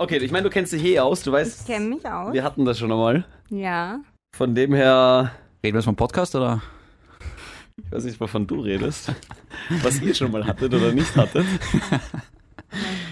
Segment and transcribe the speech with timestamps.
[0.00, 1.22] Okay, ich meine, du kennst dich eh aus.
[1.22, 2.32] Du weißt, Ich kenne mich aus.
[2.32, 3.26] wir hatten das schon einmal.
[3.50, 4.00] Ja.
[4.34, 5.30] Von dem her,
[5.62, 6.62] Reden wir jetzt vom Podcast oder?
[7.76, 9.12] ich weiß nicht, wovon du redest.
[9.82, 11.44] Was ihr schon mal hattet oder nicht hattet.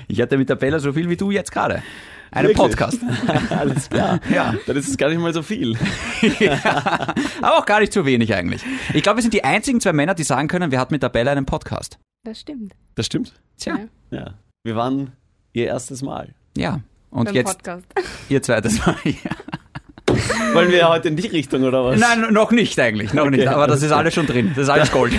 [0.06, 1.82] Ich hatte mit der Bella so viel wie du jetzt gerade.
[2.30, 2.68] Einen Wirklich?
[2.76, 3.00] Podcast.
[3.50, 4.20] Alles klar.
[4.32, 4.54] Ja.
[4.66, 5.76] Dann ist es gar nicht mal so viel.
[7.42, 8.62] Aber auch gar nicht zu wenig eigentlich.
[8.94, 11.08] Ich glaube, wir sind die einzigen zwei Männer, die sagen können, wir hatten mit der
[11.10, 11.98] Bella einen Podcast.
[12.24, 12.74] Das stimmt.
[12.94, 13.34] Das stimmt.
[13.58, 13.80] Tja.
[14.10, 14.18] Ja.
[14.18, 14.34] Ja.
[14.64, 15.12] Wir waren
[15.52, 16.34] ihr erstes Mal.
[16.58, 16.80] Ja.
[17.10, 17.86] Und Beim jetzt Podcast.
[18.28, 18.96] ihr zweites Mal.
[19.04, 19.30] Ja.
[20.54, 22.00] Wollen wir heute in die Richtung oder was?
[22.00, 23.12] Nein, noch nicht eigentlich.
[23.12, 23.46] Noch nicht.
[23.46, 24.52] Aber das alles ist alles schon drin.
[24.54, 25.12] Das ist alles Gold.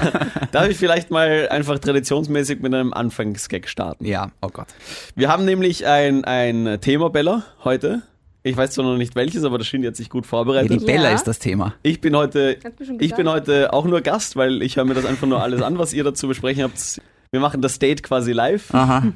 [0.52, 4.04] Darf ich vielleicht mal einfach traditionsmäßig mit einem Anfangsgag starten?
[4.04, 4.68] Ja, oh Gott.
[5.16, 8.02] Wir haben nämlich ein, ein Thema, Bella, heute.
[8.42, 10.70] Ich weiß zwar noch nicht welches, aber das Shindy hat sich gut Ja, vorbereitet.
[10.82, 11.14] die Bella Ja.
[11.14, 11.74] ist das Thema.
[11.82, 12.58] Ich bin heute,
[12.98, 15.78] ich bin heute auch nur Gast, weil ich höre mir das einfach nur alles an,
[15.78, 17.00] was ihr dazu besprechen habt.
[17.32, 18.72] Wir machen das Date quasi live.
[18.74, 19.04] Aha.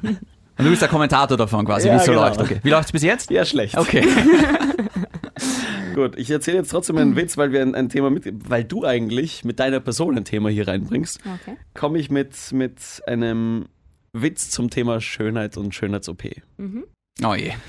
[0.59, 2.25] Und du bist der Kommentator davon quasi, Ja, wie es so genau.
[2.25, 2.41] läuft.
[2.41, 2.59] Okay.
[2.61, 3.31] Wie läuft es bis jetzt?
[3.31, 3.77] Ja, schlecht.
[3.77, 4.05] Okay.
[5.95, 8.85] Gut, ich erzähle jetzt trotzdem einen Witz, weil wir ein, ein Thema mit, weil du
[8.85, 11.57] eigentlich mit deiner Person ein Thema hier reinbringst, Okay.
[11.73, 13.65] komme ich mit, mit einem
[14.13, 16.23] Witz zum Thema Schönheit und Schönheits-OP.
[17.23, 17.53] Oh je.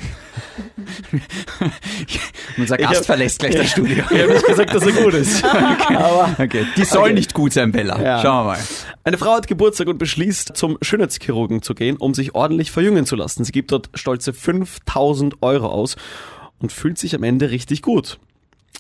[2.57, 4.05] Unser Gast hab- verlässt gleich das Studio.
[4.11, 5.45] Ich habe nicht gesagt, dass er gut ist.
[5.45, 6.67] Aber Okay.
[6.77, 7.13] Die soll Okay.
[7.15, 8.01] nicht gut sein, Bella.
[8.03, 8.23] Ja.
[8.23, 8.59] Schauen wir mal.
[9.05, 13.17] Eine Frau hat Geburtstag und beschließt, zum Schönheitschirurgen zu gehen, um sich ordentlich verjüngen zu
[13.17, 13.45] lassen.
[13.45, 15.97] Sie gibt dort stolze 5000 Euro aus
[16.59, 18.19] und fühlt sich am Ende richtig gut.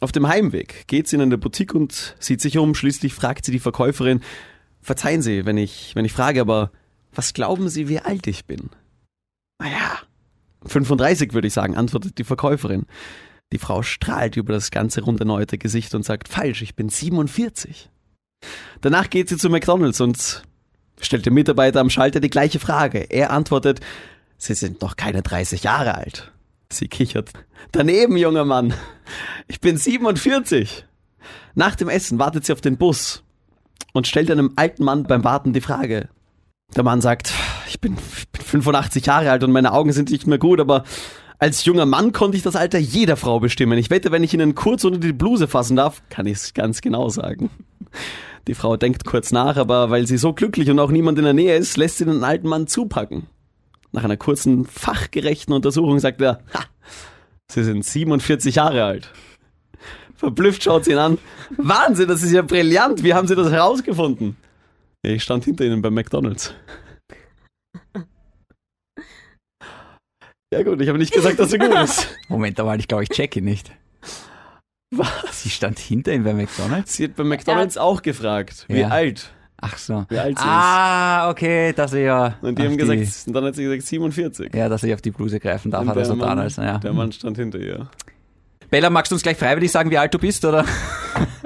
[0.01, 2.75] Auf dem Heimweg geht sie in eine Boutique und sieht sich um.
[2.75, 4.21] Schließlich fragt sie die Verkäuferin,
[4.81, 6.71] verzeihen Sie, wenn ich, wenn ich frage, aber
[7.15, 8.71] was glauben Sie, wie alt ich bin?
[9.59, 9.99] Naja,
[10.66, 12.86] 35 würde ich sagen, antwortet die Verkäuferin.
[13.53, 17.91] Die Frau strahlt über das ganze rund erneuerte Gesicht und sagt, falsch, ich bin 47.
[18.81, 20.42] Danach geht sie zu McDonalds und
[21.00, 22.98] stellt dem Mitarbeiter am Schalter die gleiche Frage.
[23.11, 23.81] Er antwortet,
[24.42, 26.33] Sie sind noch keine 30 Jahre alt.
[26.72, 27.31] Sie kichert.
[27.72, 28.72] Daneben, junger Mann.
[29.48, 30.86] Ich bin 47.
[31.55, 33.22] Nach dem Essen wartet sie auf den Bus
[33.93, 36.09] und stellt einem alten Mann beim Warten die Frage.
[36.75, 37.34] Der Mann sagt,
[37.70, 40.84] ich bin, ich bin 85 Jahre alt und meine Augen sind nicht mehr gut, aber
[41.38, 43.78] als junger Mann konnte ich das Alter jeder Frau bestimmen.
[43.78, 46.81] Ich wette, wenn ich Ihnen kurz unter die Bluse fassen darf, kann ich es ganz
[46.81, 47.48] genau sagen.
[48.48, 51.32] Die Frau denkt kurz nach, aber weil sie so glücklich und auch niemand in der
[51.32, 53.26] Nähe ist, lässt sie den alten Mann zupacken.
[53.92, 56.64] Nach einer kurzen fachgerechten Untersuchung sagt er, ha,
[57.50, 59.12] Sie sind 47 Jahre alt.
[60.14, 61.19] Verblüfft schaut sie ihn an.
[61.56, 63.02] Wahnsinn, das ist ja brillant.
[63.02, 64.37] Wie haben Sie das herausgefunden?
[65.02, 66.54] Ich stand hinter Ihnen beim McDonalds.
[70.53, 72.09] Ja gut, ich habe nicht gesagt, dass er gut ist.
[72.28, 73.71] Moment, aber ich glaube, ich check ihn nicht.
[74.91, 75.09] Was?
[75.44, 76.94] Sie stand hinter ihm bei McDonalds?
[76.94, 78.88] Sie hat beim McDonalds auch gefragt, wie Ja.
[78.88, 79.31] alt,
[79.61, 80.06] Ach so.
[80.09, 82.27] wie alt sie Ah, okay, dass er ja.
[82.27, 82.43] ist.
[82.43, 84.53] Und die haben gesagt, und dann hat sie gesagt 47.
[84.53, 86.38] Ja, dass er auf die Bluse greifen darf, Und hat er der so Mann- dran
[86.41, 86.78] als, ja.
[86.78, 87.88] Der Mann stand hinter ihr.
[88.71, 90.65] Bella, magst du uns gleich freiwillig sagen, wie alt du bist, oder?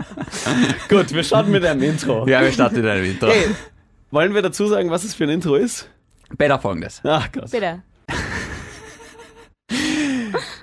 [0.88, 2.26] Gut, wir starten mit einem Intro.
[2.28, 3.26] Ja, wir starten in einem Intro.
[3.28, 3.48] Hey,
[4.10, 5.90] wollen wir dazu sagen, was es für ein Intro ist?
[6.38, 7.02] Bella, folgendes.
[7.04, 7.50] Ach Gott.
[7.50, 7.82] Bitte.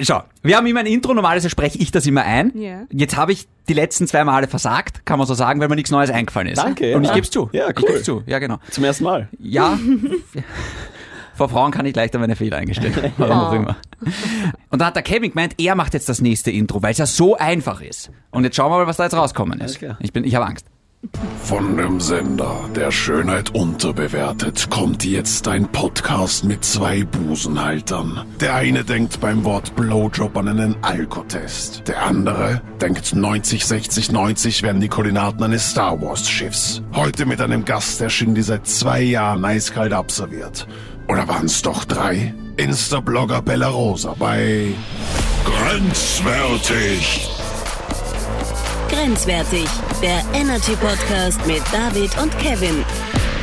[0.02, 2.52] Schau, wir haben immer ein Intro, normalerweise spreche ich das immer ein.
[2.58, 2.84] Ja.
[2.92, 5.92] Jetzt habe ich die letzten zwei Male versagt, kann man so sagen, weil mir nichts
[5.92, 6.58] Neues eingefallen ist.
[6.58, 7.16] Danke, Und ich ja.
[7.16, 7.50] gebe es zu.
[7.54, 7.86] Ja, Ich cool.
[7.88, 8.58] gebe es zu, ja genau.
[8.72, 9.30] Zum ersten Mal.
[9.40, 9.78] Ja.
[11.36, 13.14] Vor Frauen kann ich leichter meine Fehler eingestellen.
[13.18, 13.56] Warum auch Oh.
[13.56, 13.78] immer.
[14.70, 17.06] Und dann hat der Kevin gemeint, er macht jetzt das nächste Intro, weil es ja
[17.06, 18.12] so einfach ist.
[18.32, 19.80] Und jetzt schauen wir mal, was da jetzt rauskommen ist.
[20.00, 20.66] Ich bin, ich habe Angst.
[21.44, 28.26] Von dem Sender, der Schönheit unterbewertet, kommt jetzt ein Podcast mit zwei Busenhaltern.
[28.40, 31.88] Der eine denkt beim Wort Blowjob an einen Alkotest.
[31.88, 36.84] Der andere denkt 90, 60, 90 wären die Koordinaten eines Star Wars Schiffs.
[36.94, 40.68] Heute mit einem Gast, der Shindy seit zwei Jahren eiskalt abserviert.
[41.08, 42.34] Oder waren es doch drei?
[42.58, 44.68] Insta-Blogger Bella Rosa bei
[45.46, 47.28] Grenzwertig.
[48.92, 49.68] Grenzwertig,
[50.02, 52.84] der Energy Podcast mit David und Kevin.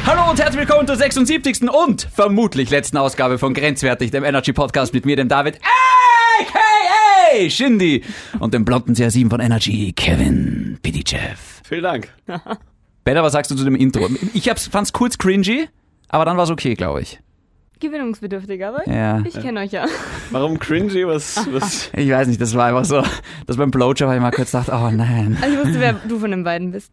[0.05, 1.71] Hallo und herzlich willkommen zur 76.
[1.71, 5.59] und vermutlich letzten Ausgabe von Grenzwertig, dem Energy Podcast mit mir, dem David,
[6.39, 8.05] aka Shindy
[8.39, 11.63] und dem blonden CR7 von Energy, Kevin Pidichev.
[11.65, 12.13] Vielen Dank.
[13.05, 14.07] Bella, was sagst du zu dem Intro?
[14.35, 15.69] Ich hab's, fand's kurz cringy,
[16.09, 17.21] aber dann war's okay, glaube ich.
[17.81, 19.23] Gewinnungsbedürftig, aber Ja.
[19.27, 19.87] ich kenne euch ja.
[20.31, 21.07] Warum cringy?
[21.07, 21.91] Was, was?
[21.97, 23.03] Ich weiß nicht, das war einfach so,
[23.47, 26.19] dass beim Blowjob habe ich mal kurz gedacht, oh nein, Also ich wusste, wer du
[26.19, 26.93] von den beiden bist.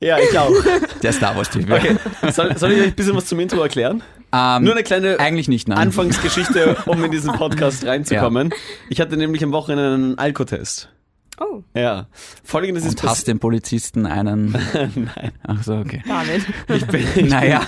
[0.00, 0.50] Ja, ich auch.
[1.02, 1.70] der Star Wars-Typ.
[1.70, 1.96] Okay,
[2.30, 4.02] soll, soll ich euch ein bisschen was zum Intro erklären?
[4.32, 5.78] Ähm, Nur eine kleine eigentlich nicht, nein.
[5.78, 8.50] Anfangsgeschichte, um in diesen Podcast reinzukommen.
[8.90, 10.90] Ich hatte nämlich am Wochenende einen Alkotest.
[11.40, 12.08] Oh, Ja.
[12.42, 14.52] Folgendes ist und hast dem Polizisten einen...
[14.72, 15.32] Nein.
[15.46, 16.02] Ach so, okay.
[16.06, 16.44] David.
[16.68, 17.60] Ich bin, ich Naja.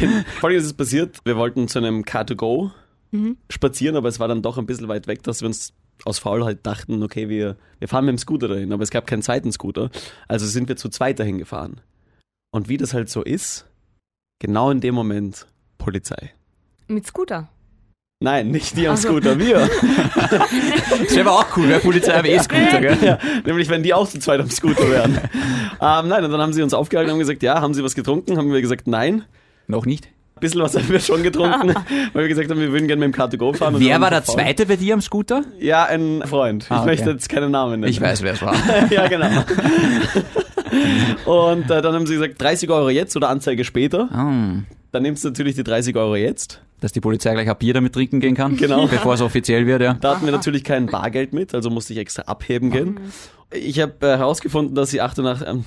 [0.00, 1.18] bin, folgendes ist passiert.
[1.24, 2.70] Wir wollten zu einem Car2Go
[3.50, 5.72] spazieren, aber es war dann doch ein bisschen weit weg, dass wir uns
[6.04, 9.22] aus Faulheit dachten, okay, wir, wir fahren mit dem Scooter dahin, aber es gab keinen
[9.22, 9.90] zweiten Scooter.
[10.28, 11.80] Also sind wir zu zweit dahin gefahren.
[12.50, 13.66] Und wie das halt so ist,
[14.40, 15.46] genau in dem Moment
[15.78, 16.32] Polizei.
[16.86, 17.48] Mit Scooter.
[18.20, 19.08] Nein, nicht die am Ach so.
[19.10, 19.68] Scooter, wir.
[21.04, 22.98] Das wäre aber auch cool, wäre Polizei am E-Scooter, gell?
[23.00, 25.18] ja, nämlich wenn die auch zu zweit am Scooter wären.
[25.80, 27.94] ähm, nein, und dann haben sie uns aufgehalten und haben gesagt, ja, haben sie was
[27.94, 28.36] getrunken?
[28.36, 29.22] Haben wir gesagt, nein.
[29.68, 30.06] Noch nicht.
[30.06, 31.74] Ein bisschen was haben wir schon getrunken,
[32.12, 33.76] weil wir gesagt haben, wir würden gerne mit dem Car2Go fahren.
[33.78, 34.34] Wer war der fahren.
[34.38, 35.44] Zweite bei dir am Scooter?
[35.60, 36.64] Ja, ein Freund.
[36.64, 36.86] Ich Ah, okay.
[36.86, 37.90] möchte jetzt keinen Namen nennen.
[37.90, 38.54] Ich weiß, wer es war.
[38.90, 39.28] ja, genau.
[41.24, 44.08] Und äh, dann haben sie gesagt, 30 Euro jetzt oder Anzeige später.
[44.12, 44.62] Ah,
[44.92, 46.60] Dann nimmst du natürlich die 30 Euro jetzt.
[46.80, 48.86] Dass die Polizei gleich ein Bier damit trinken gehen kann, Genau.
[48.86, 49.94] bevor es offiziell wird, ja.
[49.94, 53.00] Da hatten wir natürlich kein Bargeld mit, also musste ich extra abheben gehen.
[53.52, 55.64] Ich habe äh, herausgefunden, dass sie 88, ähm,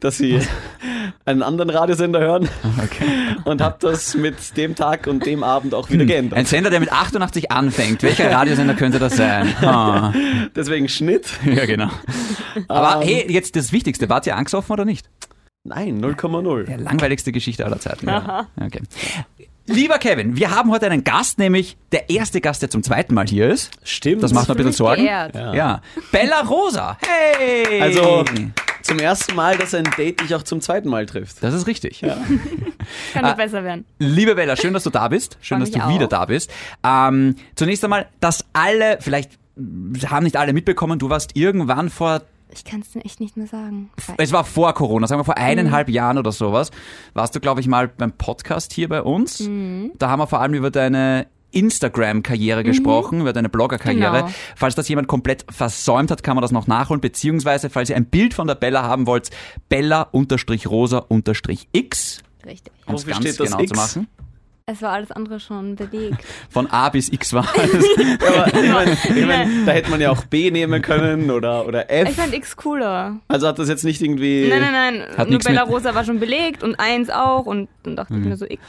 [0.00, 0.38] dass sie
[1.24, 2.48] einen anderen Radiosender hören
[2.82, 3.06] Okay.
[3.44, 6.46] und habe das mit dem Tag und dem Abend auch wieder Ein geändert.
[6.46, 8.02] Sender, der mit 88 anfängt.
[8.02, 9.54] Welcher Radiosender könnte das sein?
[9.62, 10.12] Ah.
[10.54, 11.28] Deswegen Schnitt.
[11.46, 11.88] Ja, genau.
[12.68, 13.08] Aber Ähm.
[13.08, 14.08] hey, jetzt das Wichtigste.
[14.08, 15.08] Wart ihr angesoffen oder nicht?
[15.66, 16.70] Nein, 0,0.
[16.70, 18.06] Ja, langweiligste Geschichte aller Zeiten.
[18.06, 18.46] Ja.
[18.60, 18.82] Okay.
[19.66, 23.26] Lieber Kevin, wir haben heute einen Gast, nämlich der erste Gast, der zum zweiten Mal
[23.26, 23.70] hier ist.
[23.82, 24.22] Stimmt.
[24.22, 25.02] Das macht mir ein bisschen Sorgen.
[25.02, 25.34] Geehrt.
[25.34, 25.54] Ja.
[25.54, 25.80] Ja.
[26.12, 26.98] Bella Rosa.
[27.00, 27.80] Hey!
[27.80, 28.24] Also
[28.82, 31.42] zum ersten Mal, dass ein Date dich auch zum zweiten Mal trifft.
[31.42, 32.00] Das ist richtig.
[32.02, 33.32] Kann nur Ah.
[33.32, 33.86] besser werden.
[33.98, 35.38] Liebe Bella, schön, dass du da bist.
[35.40, 36.10] Schön, dass du mich wieder auch.
[36.10, 36.50] da bist.
[36.84, 39.32] Ähm, zunächst einmal, dass alle, vielleicht
[40.10, 42.20] haben nicht alle mitbekommen, du warst irgendwann vor,
[42.54, 43.90] Ich kann es echt nicht mehr sagen.
[44.18, 45.94] es war vor Corona, sagen wir vor eineinhalb Mhm.
[45.94, 46.70] Jahren oder sowas,
[47.12, 49.40] warst du, glaube ich, mal beim Podcast hier bei uns.
[49.40, 49.92] Mhm.
[49.98, 54.22] Da haben wir vor allem über deine Instagram-Karriere gesprochen, über deine Blogger-Karriere.
[54.22, 54.30] Genau.
[54.56, 58.06] Falls das jemand komplett versäumt hat, kann man das noch nachholen, beziehungsweise falls ihr ein
[58.06, 59.30] Bild von der Bella haben wollt,
[59.68, 62.72] Bella-Rosa-X, Richtig.
[62.86, 63.70] um es ganz steht das genau X?
[63.70, 64.08] zu machen.
[64.66, 66.24] Es war alles andere schon belegt.
[66.50, 70.24] Von A bis X war Aber ich mein, ich mein, da hätte man ja auch
[70.24, 72.16] B nehmen können oder, oder Ich F.
[72.16, 73.18] fand X cooler.
[73.28, 74.48] Also hat das jetzt nicht irgendwie.
[74.48, 75.18] Nein, nein, nein.
[75.18, 78.22] Hat Nur Bella Rosa war schon belegt und eins auch und dann dachte Mhm.
[78.22, 78.62] ich mir so X.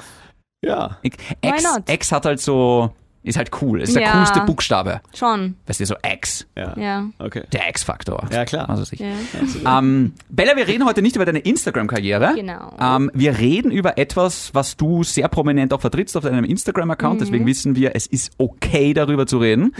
[0.65, 0.97] Ja.
[1.01, 1.17] X,
[1.63, 1.89] not?
[1.89, 2.91] X hat halt so,
[3.25, 3.81] ist halt cool.
[3.81, 4.11] Ist der Ja.
[4.17, 5.01] coolste Buchstabe.
[5.13, 5.55] Schon.
[5.67, 6.45] Weißt du, so X.
[6.55, 6.77] Ja.
[6.77, 7.05] Ja.
[7.19, 7.43] Okay.
[7.51, 8.27] Der X-Faktor.
[8.31, 8.69] Ja, klar.
[8.69, 9.05] Also sicher.
[9.05, 9.79] ja.
[9.79, 12.33] Ähm, Bella, wir reden heute nicht über deine Instagram-Karriere.
[12.35, 12.73] Genau.
[12.79, 17.15] Ähm, wir reden über etwas, was du sehr prominent auch vertrittst auf deinem Instagram-Account.
[17.15, 17.19] Mhm.
[17.19, 19.73] Deswegen wissen wir, es ist okay, darüber zu reden.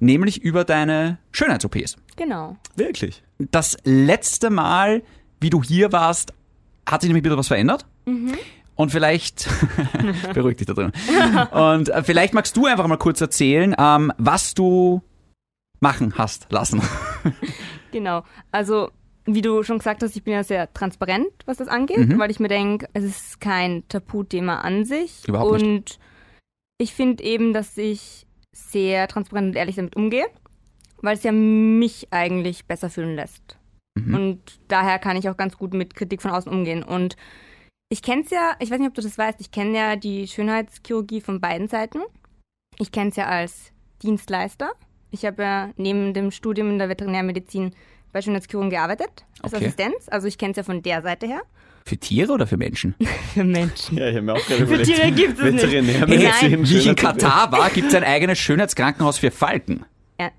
[0.00, 1.96] Nämlich über deine Schönheits-OPs.
[2.16, 2.56] Genau.
[2.76, 3.22] Wirklich.
[3.50, 5.02] Das letzte Mal,
[5.40, 6.32] wie du hier warst,
[6.86, 7.86] hat sich nämlich bisschen was verändert.
[8.74, 9.48] Und vielleicht,
[10.34, 10.92] beruhig dich da drin.
[11.50, 15.02] Und äh, vielleicht magst du einfach mal kurz erzählen, ähm, was du
[15.80, 16.80] machen hast lassen.
[17.92, 18.24] Genau.
[18.52, 18.90] Also,
[19.26, 22.18] wie du schon gesagt hast, ich bin ja sehr transparent, was das angeht, Mhm.
[22.18, 25.28] weil ich mir denke, es ist kein Tabuthema an sich.
[25.28, 25.62] Überhaupt nicht.
[25.66, 25.98] und
[26.78, 30.24] ich finde eben, dass ich sehr transparent und ehrlich damit umgehe,
[31.02, 33.58] weil es ja mich eigentlich besser fühlen lässt.
[33.94, 34.14] Mhm.
[34.14, 36.82] Und daher kann ich auch ganz gut mit Kritik von außen umgehen.
[36.82, 37.16] Und
[37.92, 40.26] ich kenne es ja, ich weiß nicht, ob du das weißt, ich kenne ja die
[40.26, 41.98] Schönheitschirurgie von beiden Seiten.
[42.78, 43.70] Ich kenne es ja als
[44.02, 44.72] Dienstleister.
[45.10, 47.74] Ich habe ja neben dem Studium in der Veterinärmedizin
[48.10, 49.66] bei Schönheitschirurgen gearbeitet, als Okay.
[49.66, 50.08] Assistenz.
[50.08, 51.42] Also ich kenne es ja von der Seite her.
[51.84, 52.94] Für Tiere oder für Menschen?
[53.34, 53.98] Für Menschen.
[53.98, 54.82] Ja, ich habe mir auch gerade Für.
[54.82, 55.62] Tiere gibt es nicht.
[55.62, 56.68] Veterinärmedizin, Nein.
[56.70, 59.84] Wie ich in Katar war, gibt es ein eigenes Schönheitskrankenhaus für Falken.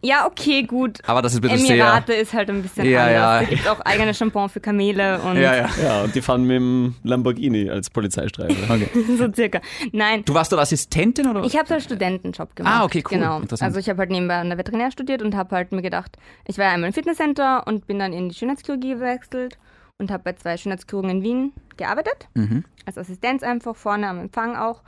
[0.01, 0.99] Ja, okay, gut.
[1.07, 3.13] Aber das ist ein bisschen Emirate ist halt ein bisschen Ja, anders.
[3.13, 3.39] ja.
[3.41, 5.41] Da gibt auch eigene Shampoo für Kamele und sehr...
[5.41, 5.69] Ja, ja.
[5.83, 8.57] Ja, und die fahren mit dem Lamborghini als Polizeistreifen.
[8.69, 8.89] Okay.
[9.17, 9.59] so circa.
[9.91, 11.43] Nein, Du warst dort Assistentin oder?
[11.43, 12.73] Ich habe halt Studentenjob gemacht.
[12.73, 13.17] Ah, okay, cool.
[13.17, 13.39] Genau.
[13.39, 13.69] Interessant.
[13.69, 16.57] Also ich habe halt nebenbei an der Veterinär studiert und habe halt mir gedacht, ich
[16.57, 19.57] war einmal im Fitnesscenter und bin dann in die Schönheitschirurgie gewechselt
[19.99, 22.27] und habe bei zwei Schönheitschirurgen in Wien gearbeitet.
[22.33, 22.63] Mhm.
[22.85, 24.81] Als Assistenz einfach, vorne am Empfang auch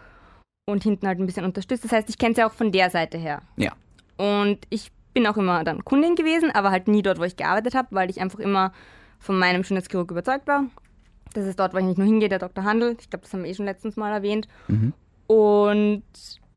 [0.67, 1.83] und hinten halt ein bisschen unterstützt.
[1.83, 3.41] Das heißt, ich kenne es ja auch von der Seite her.
[3.55, 3.71] Ja.
[4.17, 7.75] Und ich bin auch immer dann Kundin gewesen, aber halt nie dort, wo ich gearbeitet
[7.75, 8.73] habe, weil ich einfach immer
[9.19, 10.65] von meinem Schönheitschirurg überzeugt war.
[11.33, 12.63] Das ist dort, wo ich nicht nur hingehe, der Dr.
[12.63, 12.95] Handel.
[12.99, 14.47] Ich glaube, das haben wir eh schon letztens mal erwähnt.
[14.67, 14.93] Mhm.
[15.27, 16.03] Und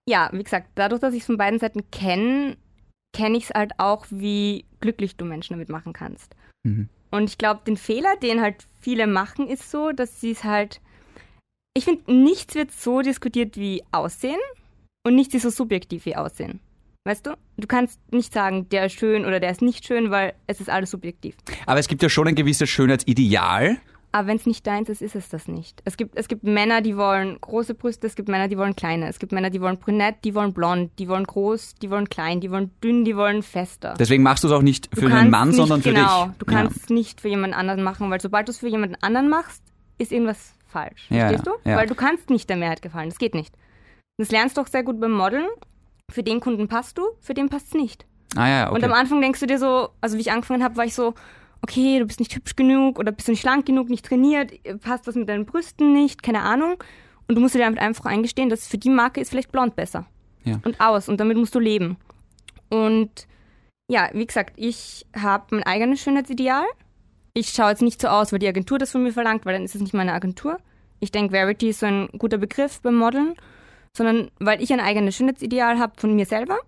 [0.09, 2.57] ja, wie gesagt, dadurch, dass ich es von beiden Seiten kenne,
[3.13, 6.35] kenne ich es halt auch, wie glücklich du Menschen damit machen kannst.
[6.65, 6.89] Mhm.
[7.11, 10.81] Und ich glaube, den Fehler, den halt viele machen, ist so, dass sie es halt.
[11.75, 14.41] Ich finde, nichts wird so diskutiert wie Aussehen
[15.07, 16.61] und nichts ist so subjektiv wie Aussehen.
[17.09, 17.31] Weißt du?
[17.57, 20.69] Du kannst nicht sagen, der ist schön oder der ist nicht schön, weil es ist
[20.69, 21.37] alles subjektiv.
[21.65, 23.79] Aber es gibt ja schon ein gewisses Schönheitsideal.
[24.13, 25.81] Aber wenn es nicht deins ist, ist es das nicht.
[25.87, 29.09] Es gibt, es gibt Männer, die wollen große Brüste, es gibt Männer, die wollen kleine.
[29.09, 32.43] Es gibt Männer, die wollen brünett, die wollen blond, die wollen groß, die wollen klein,
[32.43, 33.95] die wollen dünn, die wollen fester.
[33.99, 36.37] Deswegen machst du es auch nicht für einen Mann, sondern für genau, dich.
[36.41, 39.31] du kannst es nicht für jemand anderen machen, weil sobald du es für jemanden anderen
[39.31, 39.63] machst,
[39.97, 41.07] ist irgendwas falsch.
[41.09, 41.71] Ja, Verstehst ja, du?
[41.71, 41.77] ja.
[41.79, 43.09] Weil du kannst nicht der Mehrheit gefallen.
[43.09, 43.55] Das geht nicht.
[44.19, 45.47] Das lernst du auch sehr gut beim Modeln.
[46.11, 48.07] Für den Kunden passt du, für den passt es nicht.
[48.37, 48.77] Ah ja, okay.
[48.77, 51.15] Und am Anfang denkst du dir so, also wie ich angefangen habe, war ich so,
[51.63, 55.07] okay, du bist nicht hübsch genug oder bist du nicht schlank genug, nicht trainiert, passt
[55.07, 56.83] was mit deinen Brüsten nicht, keine Ahnung.
[57.27, 60.07] Und du musst dir damit einfach eingestehen, dass für die Marke ist vielleicht blond besser.
[60.45, 60.61] Ja.
[60.65, 61.09] Und aus.
[61.09, 61.99] Und damit musst du leben.
[62.71, 63.27] Und
[63.91, 66.65] ja, wie gesagt, ich habe mein eigenes Schönheitsideal.
[67.35, 69.65] Ich schaue jetzt nicht so aus, weil die Agentur das von mir verlangt, weil dann
[69.65, 70.59] ist es nicht meine Agentur.
[71.01, 73.35] Ich denke, Verity ist so ein guter Begriff beim Modeln,
[73.99, 76.59] sondern weil ich ein eigenes Schönheitsideal habe von mir selber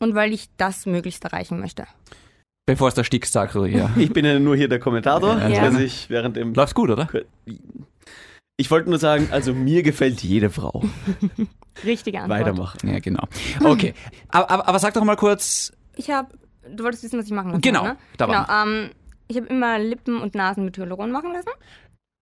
[0.00, 1.86] und weil ich das möglichst erreichen möchte.
[2.66, 3.90] Bevor es der Sticks sagt, ja.
[3.96, 5.70] Ich bin ja nur hier der Kommentator, Ja.
[5.70, 7.08] dass ich während dem Läuft's gut, oder?
[8.56, 10.84] Ich wollte nur sagen, also mir gefällt jede Frau.
[11.84, 12.40] Richtige Antwort.
[12.40, 12.88] Weitermachen.
[12.92, 13.24] Ja, genau.
[13.64, 13.94] Okay.
[14.28, 16.28] aber, aber, aber sag doch mal kurz, Ich habe,
[16.68, 17.96] du wolltest wissen, was ich machen lassen Genau, ne?
[18.18, 18.90] da Genau, ähm,
[19.28, 21.50] ich habe immer Lippen und Nasen mit Hyaluron machen lassen.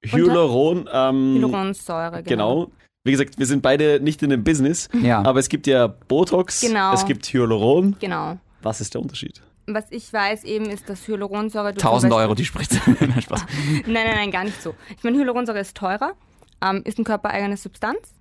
[0.05, 2.67] Hyaluron, ähm, Hyaluronsäure, genau.
[2.67, 2.73] genau.
[3.05, 5.23] Wie gesagt, wir sind beide nicht in dem Business, ja.
[5.23, 6.93] aber es gibt ja Botox, Genau.
[6.93, 7.97] es gibt Hyaluron.
[8.01, 8.39] Genau.
[8.63, 9.41] Was ist der Unterschied?
[9.67, 11.73] Was ich weiß eben ist, dass Hyaluronsäure...
[11.75, 12.81] du 1000 zum Beispiel- Euro die Spritze.
[13.01, 13.47] Nein, Spaß.
[13.85, 14.75] Nein, nein, nein, gar nicht so.
[14.97, 16.13] Ich meine, Hyaluronsäure ist teurer,
[16.63, 18.15] ähm, ist eine körpereigene Substanz.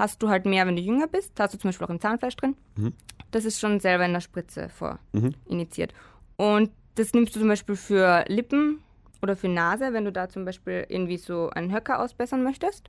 [0.00, 1.32] Hast du halt mehr, wenn du jünger bist.
[1.36, 2.56] Da hast du zum Beispiel auch im Zahnfleisch drin.
[2.76, 2.92] Mhm.
[3.30, 5.34] Das ist schon selber in der Spritze vor Mhm.
[5.46, 5.94] initiiert.
[6.36, 8.80] Und das nimmst du zum Beispiel für Lippen
[9.22, 12.88] oder für Nase, wenn du da zum Beispiel irgendwie so einen Höcker ausbessern möchtest.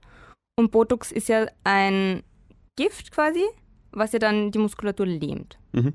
[0.57, 2.24] Und Botox ist ja ein
[2.75, 3.43] Gift quasi,
[3.91, 5.57] was ja dann die Muskulatur lähmt.
[5.74, 5.93] Mhm.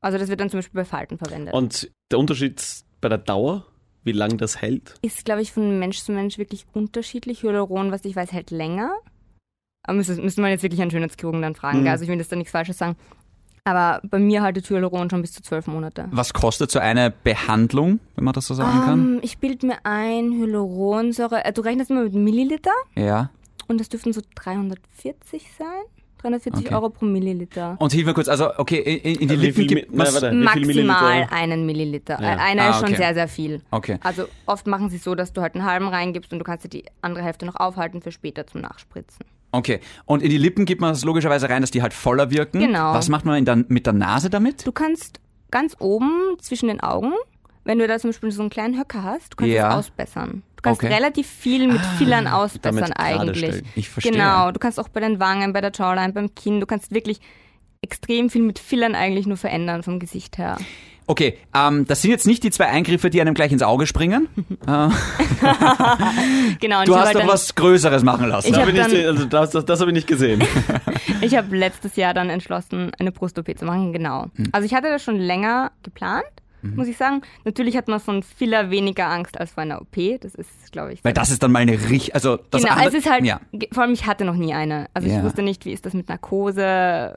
[0.00, 1.54] Also das wird dann zum Beispiel bei Falten verwendet.
[1.54, 2.62] Und der Unterschied
[3.00, 3.66] bei der Dauer,
[4.02, 4.94] wie lang das hält?
[5.02, 7.42] ist, glaube ich, von Mensch zu Mensch wirklich unterschiedlich.
[7.42, 8.90] Hyaluron, was ich weiß, hält länger.
[9.84, 11.82] Aber müsste, müsste man jetzt wirklich einen Schönheitschirurgen dann fragen.
[11.82, 11.88] Mhm.
[11.88, 12.96] Also ich will jetzt da nichts Falsches sagen.
[13.64, 16.08] Aber bei mir haltet Hyaluron schon bis zu zwölf Monate.
[16.10, 18.98] Was kostet so eine Behandlung, wenn man das so sagen kann?
[18.98, 23.30] Ähm, ich bilde mir ein, Hyaluronsäure, äh, du rechnest immer mit Milliliter Ja.
[23.70, 25.66] Und das dürften so 340 sein.
[26.18, 26.74] 340 Okay.
[26.74, 27.76] Euro pro Milliliter.
[27.78, 29.96] Und hilf mir kurz, also okay, in, in die Wie Lippen gibt viel
[30.44, 32.20] Maximal einen Milliliter.
[32.20, 32.34] Ja.
[32.34, 32.96] Äh, Einer Ah, ist schon okay.
[32.96, 33.62] sehr, sehr viel.
[33.70, 33.96] Okay.
[34.02, 36.64] Also oft machen sie es so, dass du halt einen halben reingibst und du kannst
[36.64, 39.24] dir die andere Hälfte noch aufhalten für später zum Nachspritzen.
[39.52, 39.80] Okay.
[40.04, 42.58] Und in die Lippen gibt man das logischerweise rein, dass die halt voller wirken.
[42.60, 42.92] Genau.
[42.92, 44.66] Was macht man in der, mit der Nase damit?
[44.66, 47.12] Du kannst ganz oben zwischen den Augen,
[47.64, 49.68] wenn du da zum Beispiel so einen kleinen Höcker hast, du kannst Ja.
[49.70, 50.42] das ausbessern.
[50.60, 50.92] Du kannst Okay.
[50.92, 53.38] relativ viel mit Fillern damit ausbessern eigentlich.
[53.38, 53.66] stellen.
[53.76, 54.12] Ich verstehe.
[54.12, 57.18] Genau, du kannst auch bei den Wangen, bei der Jawline, beim Kinn, du kannst wirklich
[57.80, 60.58] extrem viel mit Fillern eigentlich nur verändern vom Gesicht her.
[61.06, 64.28] Okay, ähm, das sind jetzt nicht die zwei Eingriffe, die einem gleich ins Auge springen.
[64.66, 64.88] äh,
[66.60, 68.48] Genau, du hast doch was Größeres machen lassen.
[68.48, 70.44] Ich hab ich, also das, das, das habe ich nicht gesehen.
[71.22, 74.26] ich habe letztes Jahr dann entschlossen, eine Brust-OP zu machen, genau.
[74.36, 74.50] Hm.
[74.52, 76.24] Also ich hatte das schon länger geplant,
[76.62, 76.76] Mhm.
[76.76, 77.22] muss ich sagen.
[77.44, 80.18] Natürlich hat man von Filler weniger Angst als vor einer OP.
[80.20, 82.88] Das ist, glaube ich, Weil das ist dann mal eine richtig, also das genau, andere-
[82.88, 83.40] es ist halt, ja.
[83.72, 84.86] vor allem ich hatte noch nie eine.
[84.94, 85.18] Also Ja.
[85.18, 87.14] ich wusste nicht, wie ist das mit Narkose,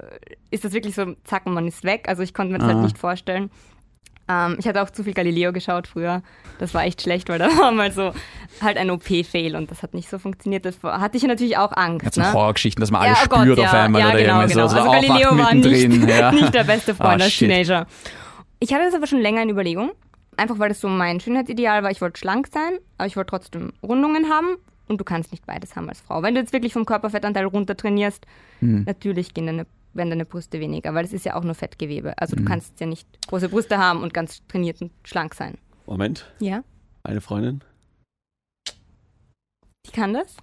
[0.52, 2.06] ist das wirklich so, zack, und man ist weg.
[2.08, 2.74] Also ich konnte mir das Ah.
[2.74, 3.50] halt nicht vorstellen.
[4.30, 6.22] Ähm, ich hatte auch zu viel Galileo geschaut früher.
[6.58, 8.14] Das war echt schlecht, weil da war mal so
[8.62, 10.64] halt ein OP-Fail und das hat nicht so funktioniert.
[10.64, 12.06] Das hatte ich natürlich auch Angst.
[12.06, 12.32] Ja, so ne?
[12.34, 14.54] Horrorgeschichten, dass man Ja, alles oh Gott, spürt ja, auf einmal ja, oder genau, irgendwie
[14.54, 14.68] genau.
[14.68, 16.32] so, so Also aufwacht Galileo war nicht, ja.
[16.32, 17.50] nicht der beste Freund Ah, als shit.
[17.50, 17.86] Teenager.
[18.64, 19.92] Ich hatte das aber schon länger in Überlegung.
[20.38, 21.92] Einfach weil das so mein Schönheitsideal war.
[21.92, 24.56] Ich wollte schlank sein, aber ich wollte trotzdem Rundungen haben.
[24.88, 26.24] Und du kannst nicht beides haben als Frau.
[26.24, 28.26] Wenn du jetzt wirklich vom Körperfettanteil runter trainierst,
[28.60, 28.84] Hm.
[28.86, 32.18] natürlich gehen deine, werden deine Brüste weniger, weil es ist ja auch nur Fettgewebe.
[32.18, 32.46] Also Hm.
[32.46, 35.58] du kannst ja nicht große Brüste haben und ganz trainiert und schlank sein.
[35.86, 36.64] Moment, Ja.
[37.04, 37.62] eine Freundin.
[39.86, 40.38] Die kann das?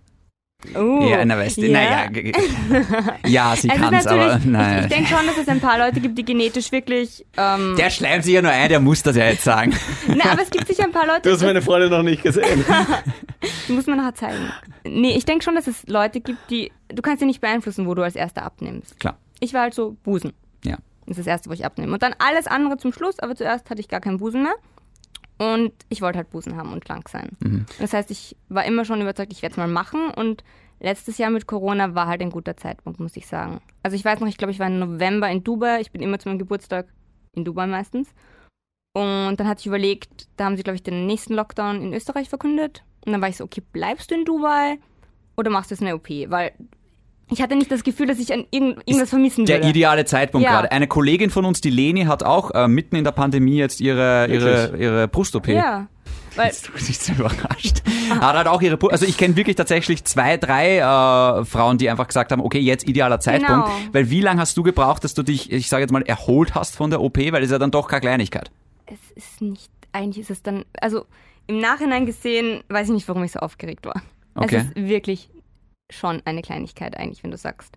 [0.74, 1.72] Oh, Ja, na weißt du, ja.
[1.72, 2.10] naja.
[3.26, 4.82] Ja, sie ist kann es, aber nein.
[4.84, 7.24] ich denke schon, dass es ein paar Leute gibt, die genetisch wirklich.
[7.36, 9.74] Ähm, Der schleimt sich ja nur ein, der muss das ja jetzt sagen.
[10.06, 12.64] na, aber es gibt sicher ein paar Leute, Du hast meine Freundin noch nicht gesehen.
[13.68, 14.52] die muss man nachher zeigen.
[14.84, 16.70] Nee, ich denke schon, dass es Leute gibt, die.
[16.88, 18.98] Du kannst ja nicht beeinflussen, wo du als Erster abnimmst.
[19.00, 19.16] Klar.
[19.40, 20.32] Ich war halt so Busen.
[20.64, 20.76] Ja.
[21.06, 21.92] Das ist das Erste, wo ich abnehme.
[21.92, 24.54] Und dann alles andere zum Schluss, aber zuerst hatte ich gar keinen Busen mehr.
[25.40, 27.30] Und ich wollte halt Busen haben und schlank sein.
[27.40, 27.64] Mhm.
[27.78, 30.10] Das heißt, ich war immer schon überzeugt, ich werde es mal machen.
[30.10, 30.44] Und
[30.80, 33.62] letztes Jahr mit Corona war halt ein guter Zeitpunkt, muss ich sagen.
[33.82, 35.80] Also ich weiß noch, ich glaube, ich war im November in Dubai.
[35.80, 36.88] Ich bin immer zu meinem Geburtstag
[37.34, 38.10] in Dubai meistens.
[38.92, 42.28] Und dann hatte ich überlegt, da haben sie, glaube ich, den nächsten Lockdown in Österreich
[42.28, 42.84] verkündet.
[43.06, 44.78] Und dann war ich so, okay, bleibst du in Dubai
[45.38, 46.10] oder machst du jetzt eine OP?
[46.10, 46.52] Weil
[47.30, 49.68] ich hatte nicht das Gefühl, dass ich an irgend, irgendwas vermissen Der würde.
[49.70, 50.52] ideale Zeitpunkt Ja.
[50.52, 50.72] gerade.
[50.72, 54.26] Eine Kollegin von uns, die Leni, hat auch äh, mitten in der Pandemie jetzt ihre,
[54.28, 55.48] ihre, ihre Brust-OP.
[55.48, 55.86] Ja.
[56.36, 57.82] Weil, Jetzt du bist so überrascht.
[58.10, 61.90] Hat halt auch ihre, Pu- also ich kenne wirklich tatsächlich zwei, drei äh, Frauen, die
[61.90, 63.66] einfach gesagt haben, okay, jetzt idealer Zeitpunkt.
[63.66, 63.78] Genau.
[63.92, 66.76] Weil wie lange hast du gebraucht, dass du dich, ich sage jetzt mal, erholt hast
[66.76, 67.18] von der OP?
[67.18, 68.50] Weil das ist ja dann doch keine Kleinigkeit.
[68.86, 71.04] es ist nicht, eigentlich ist es dann, also
[71.48, 74.00] im Nachhinein gesehen, weiß ich nicht, warum ich so aufgeregt war.
[74.36, 74.56] Okay.
[74.56, 75.30] Es ist wirklich
[75.90, 77.76] schon eine Kleinigkeit eigentlich, wenn du sagst.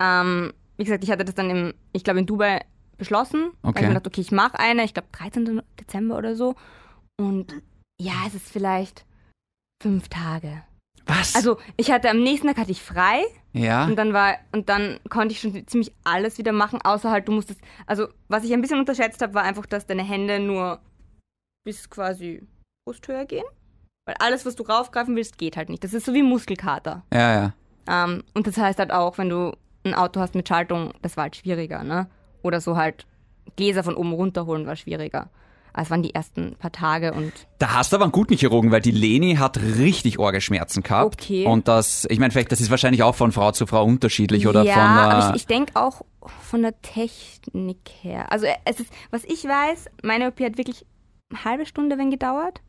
[0.00, 2.64] Ähm, wie gesagt, ich hatte das dann im, ich glaube in Dubai
[2.96, 3.52] beschlossen.
[3.62, 3.76] Okay.
[3.76, 5.62] Ich mir gedacht, okay, ich mache eine, ich glaube 13.
[5.80, 6.54] Dezember oder so.
[7.16, 7.54] Und
[8.00, 9.04] ja, es ist vielleicht
[9.82, 10.62] fünf Tage.
[11.06, 11.34] Was?
[11.34, 13.84] Also ich hatte am nächsten Tag hatte ich frei ja.
[13.84, 17.32] und dann war und dann konnte ich schon ziemlich alles wieder machen, außer halt du
[17.32, 17.60] musstest.
[17.86, 20.80] Also was ich ein bisschen unterschätzt habe, war einfach, dass deine Hände nur
[21.64, 22.42] bis quasi
[22.86, 23.44] Brusthöhe gehen.
[24.06, 25.82] Weil alles, was du raufgreifen willst, geht halt nicht.
[25.82, 27.02] Das ist so wie Muskelkater.
[27.12, 27.52] Ja, ja.
[27.86, 29.52] Ähm, und das heißt halt auch, wenn du
[29.84, 32.08] ein Auto hast mit Schaltung, das war halt schwieriger, ne?
[32.42, 33.06] Oder so halt
[33.56, 35.30] Gläser von oben runterholen war schwieriger.
[35.76, 38.80] Es waren die ersten paar Tage und Da hast du aber einen guten Chirurgen, weil
[38.80, 41.20] die Leni hat richtig Orgeschmerzen gehabt.
[41.20, 41.46] Okay.
[41.46, 44.62] Und das, ich meine, vielleicht, das ist wahrscheinlich auch von Frau zu Frau unterschiedlich oder
[44.62, 44.82] ja, von.
[44.82, 46.02] aber Äh, ich, ich denke auch
[46.42, 48.30] von der Technik her.
[48.30, 50.86] Also es ist, was ich weiß, meine OP hat wirklich
[51.30, 52.60] eine halbe Stunde, wenn gedauert.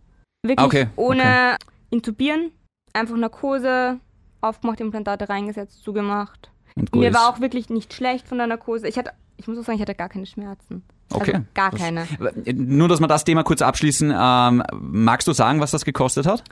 [0.47, 1.57] Wirklich Okay, ohne
[1.89, 2.51] intubieren,
[2.93, 3.99] einfach Narkose,
[4.41, 6.51] aufgemacht, Implantate reingesetzt, zugemacht.
[6.93, 8.87] Mir war auch wirklich nicht schlecht von der Narkose.
[8.87, 10.83] Ich hatte, ich muss auch sagen, ich hatte gar keine Schmerzen.
[11.13, 11.33] Okay.
[11.35, 12.05] Also gar keine.
[12.53, 14.13] Nur, dass wir das Thema kurz abschließen.
[14.15, 16.43] Ähm, magst du sagen, was das gekostet hat?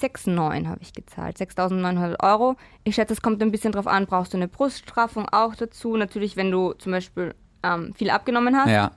[0.00, 2.56] 6,9 habe ich gezahlt, 6.900 Euro.
[2.84, 5.96] Ich schätze, es kommt ein bisschen drauf an, brauchst du eine Bruststraffung auch dazu.
[5.96, 8.90] Natürlich, wenn du zum Beispiel ähm, viel abgenommen hast, Ja.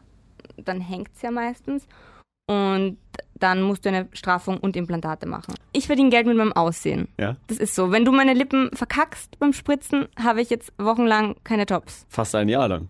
[0.57, 1.87] dann hängt es ja meistens.
[2.49, 2.97] Und
[3.39, 5.55] dann musst du eine Straffung und Implantate machen.
[5.73, 7.07] Ich verdiene Geld mit meinem Aussehen.
[7.17, 7.35] Ja.
[7.47, 7.91] Das ist so.
[7.91, 12.05] Wenn du meine Lippen verkackst beim Spritzen, habe ich jetzt wochenlang keine Jobs.
[12.09, 12.89] Fast ein Jahr lang.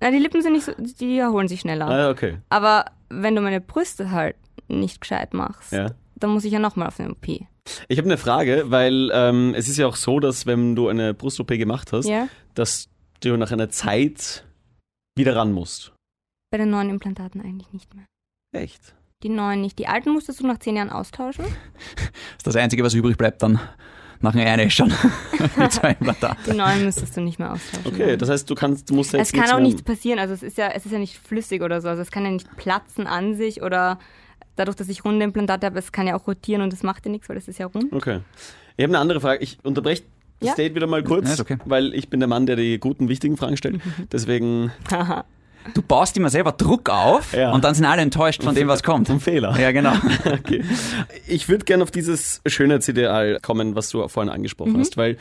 [0.00, 1.88] Na, die Lippen sind nicht so, die erholen sich schneller.
[1.88, 2.38] Ah, okay.
[2.50, 4.36] Aber wenn du meine Brüste halt
[4.68, 5.90] nicht gescheit machst, Ja.
[6.16, 7.26] dann muss ich ja nochmal auf eine OP.
[7.88, 11.14] Ich habe eine Frage, weil ähm, es ist ja auch so, dass wenn du eine
[11.14, 12.28] Brust-OP gemacht hast, Ja?
[12.54, 12.88] dass
[13.20, 14.44] du nach einer Zeit
[15.16, 15.92] wieder ran musst.
[16.50, 18.04] Bei den neuen Implantaten eigentlich nicht mehr.
[18.52, 18.94] Echt?
[19.22, 19.78] Die neuen nicht.
[19.78, 21.44] Die alten musstest du nach zehn Jahren austauschen.
[21.44, 22.04] Das
[22.38, 23.60] ist das Einzige, was übrig bleibt dann.
[24.22, 24.92] Nach einer eine schon.
[25.56, 26.36] Die zwei Implantate.
[26.50, 27.86] Die neuen müsstest du nicht mehr austauschen.
[27.86, 30.18] Okay, das heißt, du kannst, du musst jetzt es kann nichts auch nichts passieren.
[30.18, 31.88] Also es ist ja, es ist ja nicht flüssig oder so.
[31.88, 33.98] Also es kann ja nicht platzen an sich oder
[34.56, 37.10] dadurch, dass ich runde Implantate habe, es kann ja auch rotieren und das macht ja
[37.10, 37.92] nichts, weil das ist ja rund.
[37.94, 38.20] Okay.
[38.76, 39.42] Ich habe eine andere Frage.
[39.42, 40.02] Ich unterbreche
[40.40, 40.54] das Ja.
[40.54, 41.56] Date wieder mal kurz, Ja, okay.
[41.64, 43.80] weil ich bin der Mann, der die guten, wichtigen Fragen stellt.
[44.12, 45.24] Deswegen Haha.
[45.74, 47.52] Du baust immer selber Druck auf Ja.
[47.52, 49.10] und dann sind alle enttäuscht von dem, was kommt.
[49.10, 49.58] ein Fehler.
[49.58, 49.92] Ja, genau.
[50.24, 50.64] Okay.
[51.26, 55.16] Ich würde gerne auf dieses Schönheitsideal kommen, was du vorhin angesprochen hast, weil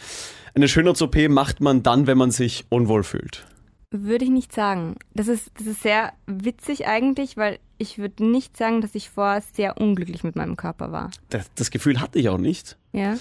[0.55, 3.45] eine Schönheits-OP macht man dann, wenn man sich unwohl fühlt.
[3.91, 4.95] Würde ich nicht sagen.
[5.13, 9.41] Das ist, das ist sehr witzig eigentlich, weil ich würde nicht sagen, dass ich vorher
[9.53, 11.09] sehr unglücklich mit meinem Körper war.
[11.29, 12.77] Das, das Gefühl hatte ich auch nicht.
[12.93, 13.15] Ja,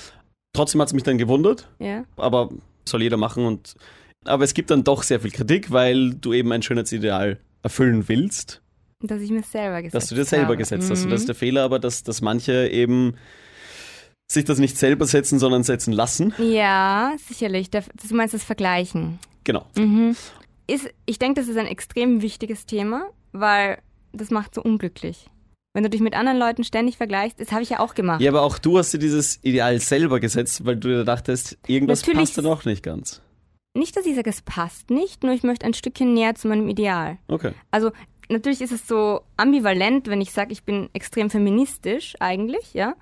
[0.54, 2.04] Trotzdem hat es mich dann gewundert, ja.
[2.16, 2.48] aber
[2.86, 3.74] soll jeder machen und
[4.24, 8.62] aber es gibt dann doch sehr viel Kritik, weil du eben ein Schönheitsideal erfüllen willst,
[9.00, 10.56] Dass ich mir selber gesetzt dass du dir selber habe.
[10.56, 11.00] gesetzt hast.
[11.00, 11.10] Und Mhm.
[11.10, 13.14] das ist der Fehler, aber dass, dass manche eben
[14.30, 16.34] sich das nicht selber setzen, sondern setzen lassen.
[16.38, 17.70] Ja, sicherlich.
[17.70, 19.18] Du meinst das Vergleichen.
[19.44, 19.66] Genau.
[19.76, 20.14] Mhm.
[20.66, 23.78] Ist, ich denke, das ist ein extrem wichtiges Thema, weil
[24.12, 25.28] das macht so unglücklich.
[25.74, 28.20] Wenn du dich mit anderen Leuten ständig vergleichst, das habe ich ja auch gemacht.
[28.20, 32.00] Ja, aber auch du hast dir dieses Ideal selber gesetzt, weil du dir dachtest, irgendwas
[32.00, 33.22] Natürlich- passt da doch nicht ganz.
[33.78, 36.68] Nicht, dass ich sage, es passt nicht, nur ich möchte ein Stückchen näher zu meinem
[36.68, 37.18] Ideal.
[37.28, 37.52] Okay.
[37.70, 37.92] Also
[38.28, 42.94] natürlich ist es so ambivalent, wenn ich sage, ich bin extrem feministisch eigentlich, ja.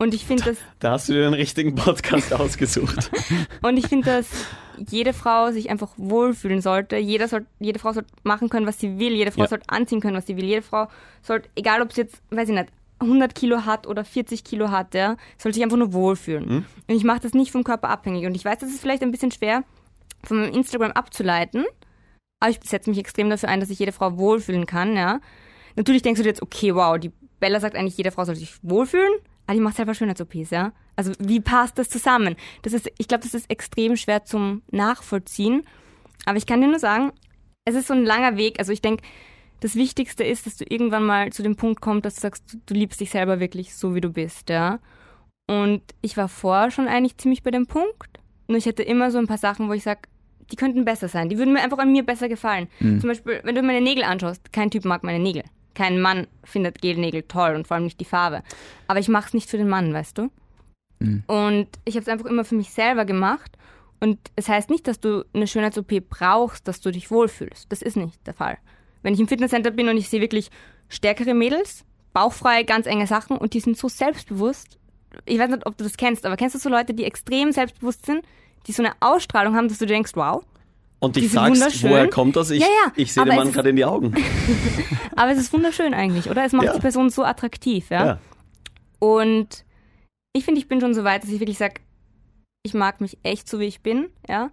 [0.00, 3.10] Und ich finde das, Da hast du dir den richtigen Podcast ausgesucht.
[3.62, 4.28] und ich finde, dass
[4.90, 6.96] jede Frau sich einfach wohlfühlen sollte.
[6.96, 9.12] Jeder soll, jede Frau sollte machen können, was sie will.
[9.12, 9.48] Jede Frau Ja.
[9.48, 10.44] sollte anziehen können, was sie will.
[10.44, 10.86] Jede Frau
[11.22, 12.68] sollte, egal ob sie jetzt, weiß ich nicht,
[13.00, 16.48] 100 Kilo hat oder 40 Kilo hat, ja, soll sich einfach nur wohlfühlen.
[16.48, 16.64] Mhm.
[16.88, 18.26] Und ich mache das nicht vom Körper abhängig.
[18.26, 19.64] Und ich weiß, das ist vielleicht ein bisschen schwer
[20.24, 21.64] von meinem Instagram abzuleiten,
[22.40, 25.20] aber ich setze mich extrem dafür ein, dass sich jede Frau wohlfühlen kann, ja.
[25.76, 28.56] Natürlich denkst du dir jetzt, okay, wow, die Bella sagt eigentlich, jede Frau soll sich
[28.62, 29.12] wohlfühlen,
[29.46, 30.72] aber die macht selber Schönheits-OPs, ja.
[30.96, 32.36] Also wie passt das zusammen?
[32.62, 35.62] Das ist, ich glaube, das ist extrem schwer zum Nachvollziehen.
[36.26, 37.12] Aber ich kann dir nur sagen,
[37.64, 38.58] es ist so ein langer Weg.
[38.58, 39.04] Also ich denke,
[39.60, 42.58] das Wichtigste ist, dass du irgendwann mal zu dem Punkt kommst, dass du sagst, du,
[42.66, 44.80] du liebst dich selber wirklich so, wie du bist, ja.
[45.46, 48.20] Und ich war vorher schon eigentlich ziemlich bei dem Punkt.
[48.48, 50.00] Nur ich hätte immer so ein paar Sachen, wo ich sage,
[50.50, 51.28] die könnten besser sein.
[51.28, 52.68] Die würden mir einfach an mir besser gefallen.
[52.80, 53.00] Mhm.
[53.00, 55.44] Zum Beispiel, wenn du meine Nägel anschaust, kein Typ mag meine Nägel.
[55.74, 58.42] Kein Mann findet Gelnägel toll und vor allem nicht die Farbe.
[58.88, 60.30] Aber ich mache es nicht für den Mann, weißt du?
[60.98, 61.22] Mhm.
[61.26, 63.52] Und ich habe es einfach immer für mich selber gemacht.
[64.00, 67.70] Und es heißt nicht, dass du eine Schönheits-OP brauchst, dass du dich wohlfühlst.
[67.70, 68.58] Das ist nicht der Fall.
[69.02, 70.50] Wenn ich im Fitnesscenter bin und ich sehe wirklich
[70.88, 74.78] stärkere Mädels, bauchfreie, ganz enge Sachen und die sind so selbstbewusst.
[75.24, 78.06] Ich weiß nicht, ob du das kennst, aber kennst du so Leute, die extrem selbstbewusst
[78.06, 78.24] sind,
[78.66, 80.44] die so eine Ausstrahlung haben, dass du dir denkst, wow.
[81.00, 81.90] Und fragst, wunderschön.
[81.90, 82.50] woher kommt das?
[82.50, 84.14] Ich, Ja, ja, ich sehe es Mann gerade in die Augen.
[85.16, 86.44] Aber es ist wunderschön eigentlich, oder?
[86.44, 86.74] Es macht Ja.
[86.74, 88.04] die Person so attraktiv, ja?
[88.06, 88.18] Ja.
[88.98, 89.64] Und
[90.32, 91.74] ich finde, ich bin schon so weit, dass ich wirklich sage,
[92.64, 94.50] ich mag mich echt so, wie ich bin, ja.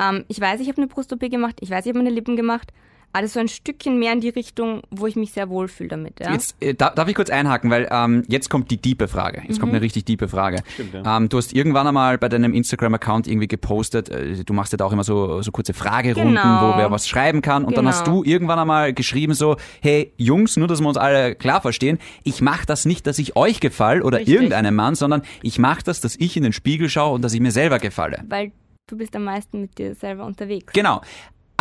[0.00, 2.72] Ähm, ich weiß, ich habe eine Brust-OP gemacht, ich weiß, ich habe meine Lippen gemacht,
[3.20, 6.18] ist so ein Stückchen mehr in die Richtung, wo ich mich sehr wohlfühle damit.
[6.20, 6.32] Ja?
[6.32, 9.42] Jetzt äh, da, darf ich kurz einhaken, weil ähm, jetzt kommt die diepe Frage.
[9.46, 10.62] Jetzt kommt eine richtig diepe Frage.
[10.74, 11.16] Stimmt, ja.
[11.18, 14.86] ähm, du hast irgendwann einmal bei deinem Instagram-Account irgendwie gepostet, äh, du machst ja da
[14.86, 16.74] auch immer so, so kurze Fragerunden, Genau.
[16.74, 17.64] wo wer was schreiben kann.
[17.64, 17.94] Und dann Genau.
[17.96, 21.98] hast du irgendwann einmal geschrieben so, hey Jungs, nur dass wir uns alle klar verstehen,
[22.24, 24.34] ich mache das nicht, dass ich euch gefall oder Richtig.
[24.34, 27.40] irgendeinem Mann, sondern ich mache das, dass ich in den Spiegel schaue und dass ich
[27.40, 28.24] mir selber gefalle.
[28.28, 28.52] Weil
[28.86, 30.72] du bist am meisten mit dir selber unterwegs.
[30.72, 31.02] Genau.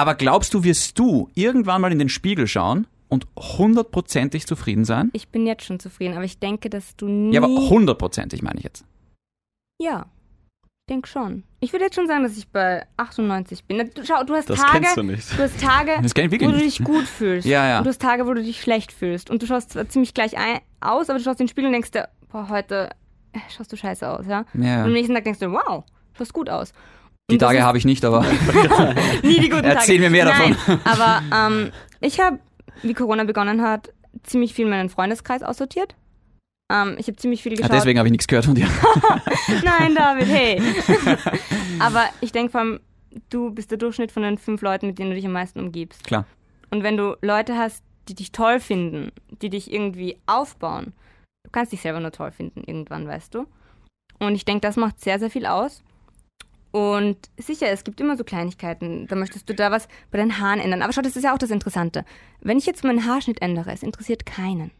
[0.01, 5.11] Aber glaubst du, wirst du irgendwann mal in den Spiegel schauen und hundertprozentig zufrieden sein?
[5.13, 7.35] Ich bin jetzt schon zufrieden, aber ich denke, dass du nie...
[7.35, 8.83] Ja, aber hundertprozentig meine ich jetzt.
[9.79, 10.07] Ja,
[10.63, 11.43] ich denke schon.
[11.59, 13.91] Ich würde jetzt schon sagen, dass ich bei 98 bin.
[13.93, 15.37] Du, schau, du hast Das Tage, kennst du nicht.
[15.37, 16.79] du hast Tage, Das kenn ich wirklich wo du nicht.
[16.79, 17.45] dich gut fühlst.
[17.47, 17.77] Ja, ja.
[17.77, 19.29] Und du hast Tage, wo du dich schlecht fühlst.
[19.29, 21.73] Und du schaust zwar ziemlich gleich ein, aus, aber du schaust in den Spiegel und
[21.73, 22.89] denkst dir, boah, heute
[23.33, 24.45] äh, schaust du scheiße aus, ja?
[24.55, 24.79] Ja.
[24.79, 26.73] Und am nächsten Tag denkst du, wow, du schaust gut aus.
[27.31, 28.21] Die Tage habe ich nicht, aber
[29.23, 29.75] nie die guten Tage.
[29.75, 30.79] Erzähl mir mehr Nein, davon.
[30.83, 32.39] Aber ähm, ich habe,
[32.83, 35.95] wie Corona begonnen hat, ziemlich viel meinen Freundeskreis aussortiert.
[36.71, 37.73] Ähm, ich habe ziemlich viel ja, geschaut.
[37.73, 38.67] deswegen habe ich nichts gehört von dir.
[39.63, 40.61] Nein, David, hey.
[41.79, 42.79] Aber ich denke vor allem,
[43.29, 46.03] du bist der Durchschnitt von den fünf Leuten, mit denen du dich am meisten umgibst.
[46.03, 46.25] Klar.
[46.69, 50.93] Und wenn du Leute hast, die dich toll finden, die dich irgendwie aufbauen,
[51.43, 53.45] du kannst dich selber nur toll finden irgendwann, weißt du?
[54.19, 55.83] Und ich denke, das macht sehr, sehr viel aus.
[56.71, 59.05] Und sicher, es gibt immer so Kleinigkeiten.
[59.07, 60.81] Da möchtest du da was bei deinen Haaren ändern.
[60.81, 62.05] Aber schau, das ist ja auch das Interessante.
[62.39, 64.71] Wenn ich jetzt meinen Haarschnitt ändere, es interessiert keinen.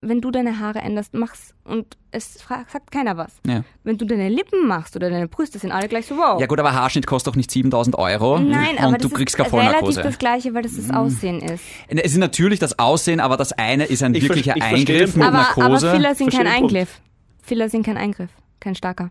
[0.00, 3.32] Wenn du deine Haare änderst, mach's und es fra- sagt keiner was.
[3.44, 3.64] Ja.
[3.82, 6.40] Wenn du deine Lippen machst oder deine Brüste, sind alle gleich so, wow.
[6.40, 9.36] ja gut, aber Haarschnitt kostet doch nicht 7000 Euro Nein, und aber du das kriegst
[9.36, 11.64] ist keine relativ das Gleiche, weil das das Aussehen ist.
[11.88, 15.38] Es ist natürlich das Aussehen, aber das eine ist ein Ich wirklicher Eingriff mit Aber,
[15.50, 15.90] aber Narkose.
[15.90, 16.46] Filler sind kein.
[16.46, 17.00] Eingriff.
[17.42, 19.10] Filler sind kein Eingriff, kein starker.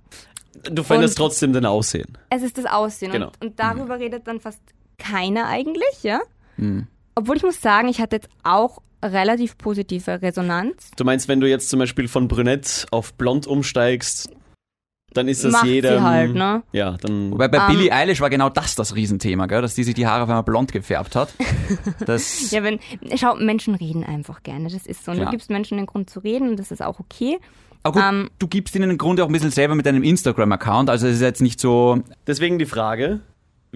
[0.71, 2.17] Du veränderst Und- trotzdem dein Aussehen.
[2.29, 3.11] Es ist das Aussehen.
[3.11, 3.27] Genau.
[3.27, 4.61] Und, und darüber redet dann fast
[4.97, 6.19] keiner eigentlich, ja?
[6.57, 6.87] Hm.
[7.15, 10.91] Obwohl ich muss sagen, ich hatte jetzt auch relativ positive Resonanz.
[10.97, 14.29] Du meinst, wenn du jetzt zum Beispiel von brünett auf blond umsteigst,
[15.17, 15.97] dann ist das Macht jedem...
[15.97, 16.63] sie halt, ne?
[16.71, 17.31] Ja, dann...
[17.31, 19.61] Wobei bei Ähm, Billie Eilish war genau das das Riesenthema, gell?
[19.61, 21.33] dass die sich die Haare auf einmal blond gefärbt hat.
[22.05, 22.79] Das, Ja, wenn,
[23.15, 24.69] schau, Menschen reden einfach gerne.
[24.69, 25.11] Das ist so.
[25.11, 27.39] Und du gibst Menschen den Grund zu reden und das ist auch okay.
[27.83, 30.89] aber gut, ähm, du gibst ihnen im Grunde auch ein bisschen selber mit deinem Instagram-Account,
[30.89, 33.21] also es ist jetzt nicht so, Deswegen die Frage,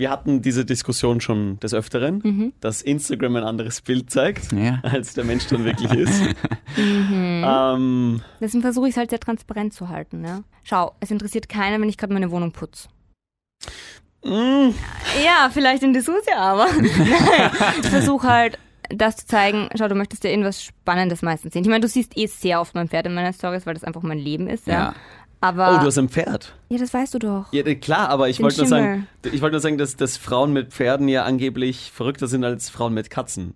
[0.02, 2.54] wir hatten diese Diskussion schon des Öfteren, Mhm.
[2.60, 4.80] dass Instagram ein anderes Bild zeigt, Ja.
[4.84, 6.22] als der Mensch dann wirklich ist.
[6.78, 7.44] Mhm.
[7.48, 10.24] ähm, Deswegen versuche ich es halt sehr transparent zu halten.
[10.26, 10.42] Ja?
[10.64, 12.88] Schau, es interessiert keiner, wenn ich gerade meine Wohnung putze.
[14.24, 14.74] mh,
[15.24, 16.68] Ja, vielleicht in Dessous, ja, aber.
[17.82, 18.58] Ich versuche halt,
[18.90, 19.70] das zu zeigen.
[19.78, 21.64] Schau, du möchtest ja irgendwas Spannendes meistens sehen.
[21.64, 24.02] Ich meine, du siehst eh sehr oft mein Pferd in meinen Stories, weil das einfach
[24.02, 24.74] mein Leben ist, ja.
[24.74, 24.96] Ja.
[25.42, 26.54] Aber oh, du hast ein Pferd.
[26.70, 27.46] ja, das weißt du doch.
[27.52, 30.72] Ja, klar, aber ich wollte nur sagen, ich wollte nur sagen, dass, dass Frauen mit
[30.72, 33.56] Pferden ja angeblich verrückter sind als Frauen mit Katzen.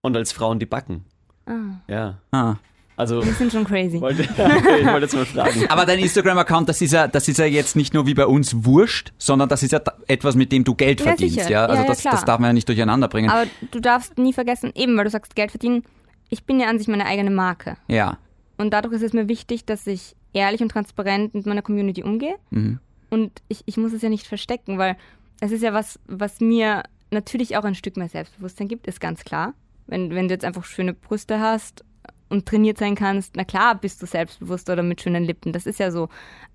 [0.00, 1.04] Und als Frauen, die backen.
[1.46, 1.52] Ah,
[1.86, 2.18] Ja.
[2.32, 2.56] ah.
[2.96, 4.00] Also, die sind schon crazy.
[4.00, 5.66] wollte, okay, ich wollte jetzt mal fragen.
[5.68, 8.64] Aber dein Instagram-Account, das ist ja, das ist ja jetzt nicht nur wie bei uns
[8.64, 11.48] wurscht, sondern das ist ja etwas, mit dem du Geld Ja, verdienst, sicher.
[11.50, 11.60] ja.
[11.66, 13.30] Also Ja, ja, das, das darf man ja nicht durcheinander bringen.
[13.30, 15.84] Aber du darfst nie vergessen, eben weil du sagst, Geld verdienen,
[16.28, 17.76] ich bin ja an sich meine eigene Marke.
[17.86, 18.18] ja.
[18.60, 22.36] Und dadurch ist es mir wichtig, dass ich ehrlich und transparent mit meiner Community umgehe.
[22.50, 22.78] Mhm.
[23.10, 24.96] Und ich, ich muss es ja nicht verstecken, weil
[25.40, 29.24] es ist ja was, was mir natürlich auch ein Stück mehr Selbstbewusstsein gibt, ist ganz
[29.24, 29.54] klar.
[29.86, 31.84] Wenn, wenn du jetzt einfach schöne Brüste hast
[32.28, 35.78] und trainiert sein kannst, na klar bist du selbstbewusst oder mit schönen Lippen, das ist
[35.78, 36.08] ja so.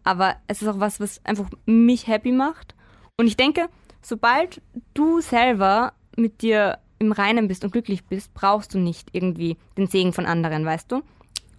[0.03, 2.75] Aber es ist auch was, was einfach mich happy macht.
[3.17, 3.67] Und ich denke,
[4.01, 4.61] sobald
[4.93, 9.87] du selber mit dir im Reinen bist und glücklich bist, brauchst du nicht irgendwie den
[9.87, 11.01] Segen von anderen, weißt du?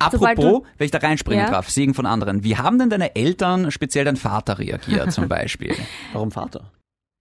[0.06, 1.50] Apropos, du- wenn ich da reinspringen Ja?
[1.50, 2.44] darf, Segen von anderen.
[2.44, 5.74] Wie haben denn deine Eltern, speziell dein Vater, reagiert zum Beispiel?
[6.12, 6.70] Warum Vater?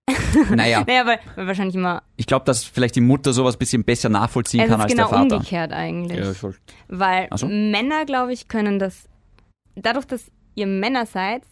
[0.50, 3.84] naja, Naja, weil, weil wahrscheinlich immer, ich glaube, dass vielleicht die Mutter sowas ein bisschen
[3.84, 5.36] besser nachvollziehen es kann ist als genau der Vater.
[5.38, 6.19] umgekehrt eigentlich.
[6.19, 6.56] Ja, ich.
[6.89, 7.48] Weil so.
[7.48, 9.08] Männer, glaube ich, können das,
[9.76, 11.43] dadurch, dass ihr Männer seid,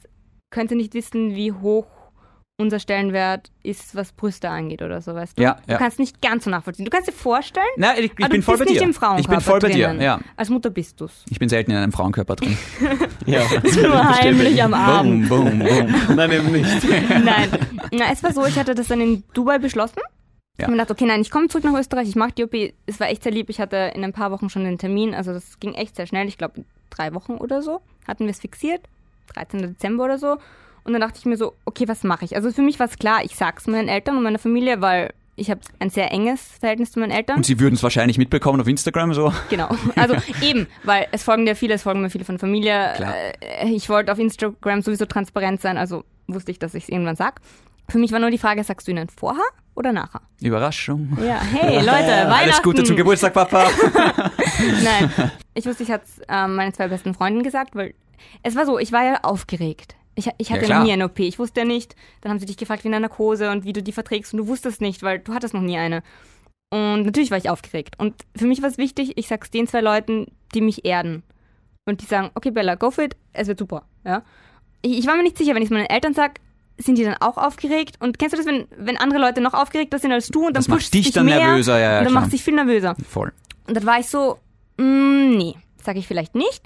[0.53, 1.85] könnt ihr nicht wissen, wie hoch
[2.61, 5.41] unser Stellenwert ist, was Brüste angeht oder so, weißt du?
[5.43, 5.77] Ja, Du ja.
[5.77, 6.85] kannst nicht ganz so nachvollziehen.
[6.85, 8.85] Du kannst dir vorstellen, Na, ich, ich aber bin du voll bist bei nicht dir.
[8.87, 10.01] im Frauenkörper ich bin voll bei dir, drinnen.
[10.01, 10.19] ja.
[10.37, 11.25] Als Mutter bist du's.
[11.29, 12.57] Ich bin selten in einem Frauenkörper drin.
[13.25, 13.41] Ja,
[13.81, 15.29] Nur heimlich am Abend.
[15.29, 16.15] boom, boom, boom.
[16.15, 16.83] Nein, eben nicht.
[17.09, 17.49] Nein.
[17.91, 19.97] Na, es war so, ich hatte das dann in Dubai beschlossen.
[19.97, 20.03] Ja.
[20.57, 22.53] Ich habe mir gedacht, okay, nein, ich komme zurück nach Österreich, ich mache die OP.
[22.85, 23.49] Es war echt sehr lieb.
[23.49, 26.27] Ich hatte in ein paar Wochen schon den Termin, also das ging echt sehr schnell.
[26.27, 28.81] Ich glaube, drei Wochen oder so hatten wir es fixiert.
[29.33, 29.61] 13.
[29.61, 30.37] Dezember oder so.
[30.83, 32.35] Und dann dachte ich mir so, okay, was mache ich?
[32.35, 35.49] Also für mich war es klar, ich sag's meinen Eltern und meiner Familie, weil ich
[35.49, 37.37] habe ein sehr enges Verhältnis zu meinen Eltern.
[37.37, 39.31] Und sie würden es wahrscheinlich mitbekommen auf Instagram so.
[39.49, 39.69] Genau.
[39.95, 42.93] Also eben, weil es folgen dir viele, es folgen mir viele von Familie.
[42.95, 43.13] Klar.
[43.41, 47.15] Äh, Ich wollte auf Instagram sowieso transparent sein, also wusste ich, dass ich es irgendwann
[47.15, 47.41] sag.
[47.89, 49.43] für mich war nur die Frage, sagst du ihnen vorher
[49.75, 50.21] oder nachher?
[50.41, 51.17] Überraschung.
[51.25, 52.31] Ja, hey Leute, Weihnachten.
[52.31, 53.67] Alles Gute zum Geburtstag, Papa.
[54.83, 57.93] Nein, ich wusste, ich hatte es ähm, meinen zwei besten Freunden gesagt, weil
[58.43, 59.95] es war so, ich war ja aufgeregt.
[60.15, 61.19] Ich, ich hatte Ja, nie eine OP.
[61.19, 61.95] Ich wusste ja nicht.
[62.21, 64.47] Dann haben sie dich gefragt, wie eine Narkose und wie du die verträgst und du
[64.47, 66.03] wusstest nicht, weil du hattest noch nie eine.
[66.73, 67.95] Und natürlich war ich aufgeregt.
[67.97, 71.23] Und für mich war es wichtig, ich sag's den zwei Leuten, die mich erden.
[71.85, 73.83] Und die sagen, okay Bella, go for it, es wird super.
[74.05, 74.23] Ja?
[74.81, 76.35] Ich, ich war mir nicht sicher, wenn ich es meinen Eltern sage,
[76.77, 77.95] sind die dann auch aufgeregt?
[77.99, 80.63] Und kennst du das, wenn, wenn andere Leute noch aufgeregter sind als du und dann
[80.63, 82.21] Das pusht dich dich dann mehr, nervöser, ja, ja, und dann klar.
[82.23, 82.95] macht dich viel nervöser.
[83.07, 83.31] Voll.
[83.67, 84.37] Und dann war ich so,
[84.77, 86.63] mm, nee, sage ich vielleicht nicht.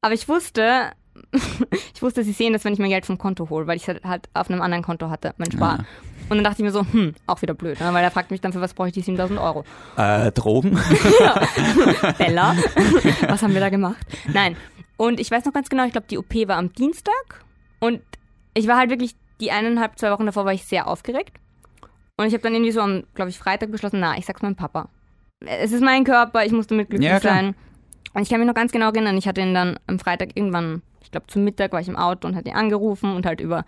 [0.00, 0.92] Aber ich wusste,
[1.94, 4.02] ich wusste, sie sehen das, wenn ich mein Geld vom Konto hole, weil ich es
[4.04, 5.80] halt auf einem anderen Konto hatte, mein Spar.
[5.80, 5.84] Ah.
[6.28, 7.92] Und dann dachte ich mir so, hm, auch wieder blöd, ne?
[7.92, 9.64] weil er fragt mich dann, für was brauche ich die 7000 Euro?
[9.96, 10.70] Äh, Drogen?
[12.18, 12.56] Bella,
[13.28, 14.06] was haben wir da gemacht?
[14.32, 14.56] Nein.
[14.96, 17.44] Und ich weiß noch ganz genau, ich glaube, die OP war am Dienstag.
[17.80, 18.00] Und
[18.54, 21.36] ich war halt wirklich, die eineinhalb, zwei Wochen davor war ich sehr aufgeregt.
[22.16, 24.56] Und ich habe dann irgendwie so am, glaube ich, Freitag beschlossen, na, ich sag's meinem
[24.56, 24.88] Papa.
[25.44, 27.54] Es ist mein Körper, ich muss damit glücklich Ja, sein.
[28.14, 30.82] Und ich kann mich noch ganz genau erinnern, ich hatte ihn dann am Freitag irgendwann,
[31.14, 33.64] glaube zum Mittag war ich im Auto und hatte ihn angerufen und halt über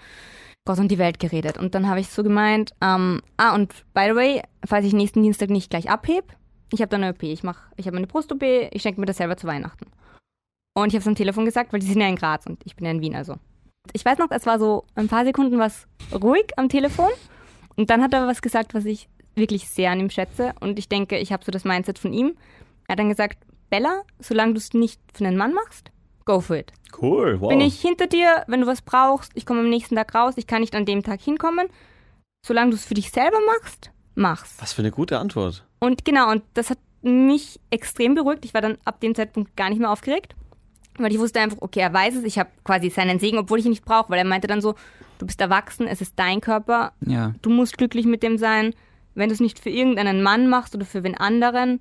[0.67, 1.57] Gott und die Welt geredet.
[1.57, 5.23] Und dann habe ich so gemeint, ähm, ah, und by the way, falls ich nächsten
[5.23, 6.25] Dienstag nicht gleich abheb,
[6.73, 9.19] ich habe da eine OP, ich mach, ich habe eine Brust-OP, ich schenke mir das
[9.19, 9.87] selber zu Weihnachten.
[10.75, 12.77] Und ich habe es am Telefon gesagt, weil die sind ja in Graz und ich
[12.77, 13.37] bin ja in Wien, also.
[13.93, 17.11] Ich weiß noch, es war so ein paar Sekunden was ruhig am Telefon
[17.77, 20.89] und dann hat er was gesagt, was ich wirklich sehr an ihm schätze und ich
[20.89, 22.37] denke, ich habe so das Mindset von ihm.
[22.89, 23.39] Er hat dann gesagt,
[23.71, 25.91] Bella, solange du es nicht für einen Mann machst,
[26.27, 26.73] go for it.
[27.01, 27.49] Cool, wow.
[27.49, 30.47] Bin ich hinter dir, wenn du was brauchst, ich komme am nächsten Tag raus, ich
[30.47, 31.69] kann nicht an dem Tag hinkommen.
[32.45, 34.57] Solange du es für dich selber machst, mach's.
[34.61, 35.65] Was für eine gute Antwort.
[35.79, 38.45] Und genau, und das hat mich extrem beruhigt.
[38.45, 40.35] Ich war dann ab dem Zeitpunkt gar nicht mehr aufgeregt,
[40.99, 43.65] weil ich wusste einfach, okay, er weiß es, ich habe quasi seinen Segen, obwohl ich
[43.65, 44.75] ihn nicht brauche, weil er meinte dann so,
[45.19, 47.35] du bist erwachsen, es ist dein Körper, Ja.
[47.43, 48.75] du musst glücklich mit dem sein.
[49.15, 51.81] Wenn du es nicht für irgendeinen Mann machst oder für wen anderen,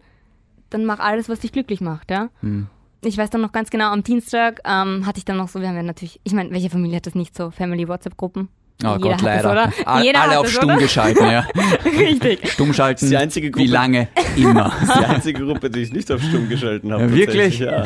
[0.69, 2.29] dann mach alles, was dich glücklich macht, ja.
[2.41, 2.67] Hm.
[3.05, 5.67] Ich weiß dann noch ganz genau, am Dienstag ähm, hatte ich dann noch so, wir
[5.67, 7.51] haben ja natürlich, ich meine, welche Familie hat das nicht so?
[7.51, 8.49] Family-WhatsApp-Gruppen?
[8.83, 9.41] Oh Jeder Gott, hat leider.
[9.43, 9.87] Das, oder?
[9.89, 10.77] All- Jeder Alle hat auf das, stumm oder?
[10.79, 11.47] geschalten, ja.
[11.85, 12.51] Richtig.
[12.51, 13.09] Stumm schalten.
[13.09, 14.07] Die einzige Wie Gruppe- lange?
[14.35, 14.73] Immer.
[14.81, 17.03] Das ist die einzige Gruppe, die ich nicht auf Stumm geschalten habe.
[17.03, 17.59] Ja, wirklich?
[17.59, 17.85] Ja.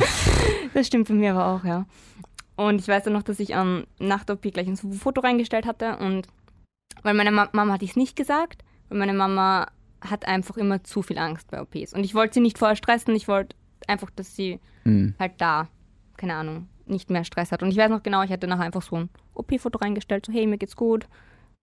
[0.74, 1.86] Das stimmt bei mir aber auch, ja.
[2.56, 5.66] Und ich weiß dann noch, dass ich am nach der OP gleich ein Foto reingestellt
[5.66, 6.28] hatte und
[7.04, 9.68] weil meine Ma Mama hatte ich es nicht gesagt, weil meine Mama
[10.02, 11.94] hat einfach immer zu viel Angst bei OPs.
[11.94, 13.56] Und ich wollte sie nicht vorher stressen, ich wollte
[13.88, 15.14] einfach, dass sie Hm.
[15.20, 15.68] halt da,
[16.18, 17.62] keine Ahnung, nicht mehr Stress hat.
[17.64, 20.48] Und ich weiß noch genau, ich hatte nachher einfach so ein OP-Foto reingestellt, so hey,
[20.48, 21.08] mir geht's gut,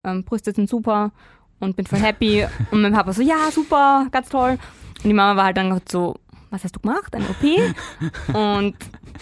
[0.04, 1.12] ähm, Brüste sind super
[1.60, 2.46] und bin voll happy.
[2.70, 4.58] und mein Papa so, ja, super, ganz toll.
[5.02, 6.16] Und die Mama war halt dann so,
[6.50, 7.14] was hast du gemacht?
[7.14, 8.34] Eine OP?
[8.34, 8.76] Und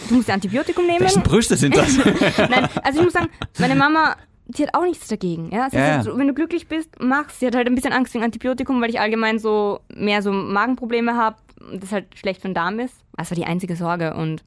[0.09, 1.01] du musst Antibiotikum nehmen.
[1.01, 1.97] Wessen Brüste sind das?
[2.39, 3.29] Nein, also ich muss sagen,
[3.59, 4.15] meine Mama,
[4.47, 5.51] die hat auch nichts dagegen.
[5.51, 5.69] Ja?
[5.73, 6.03] Ja, ja.
[6.03, 7.41] so, wenn du glücklich bist, mach's.
[7.41, 11.17] Sie hat halt ein bisschen Angst wegen Antibiotikum, weil ich allgemein so mehr so Magenprobleme
[11.17, 11.37] habe
[11.81, 12.95] das halt schlecht für den Darm ist.
[13.17, 14.15] Das war die einzige Sorge.
[14.15, 14.43] Und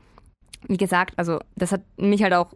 [0.68, 2.54] wie gesagt, also das hat mich halt auch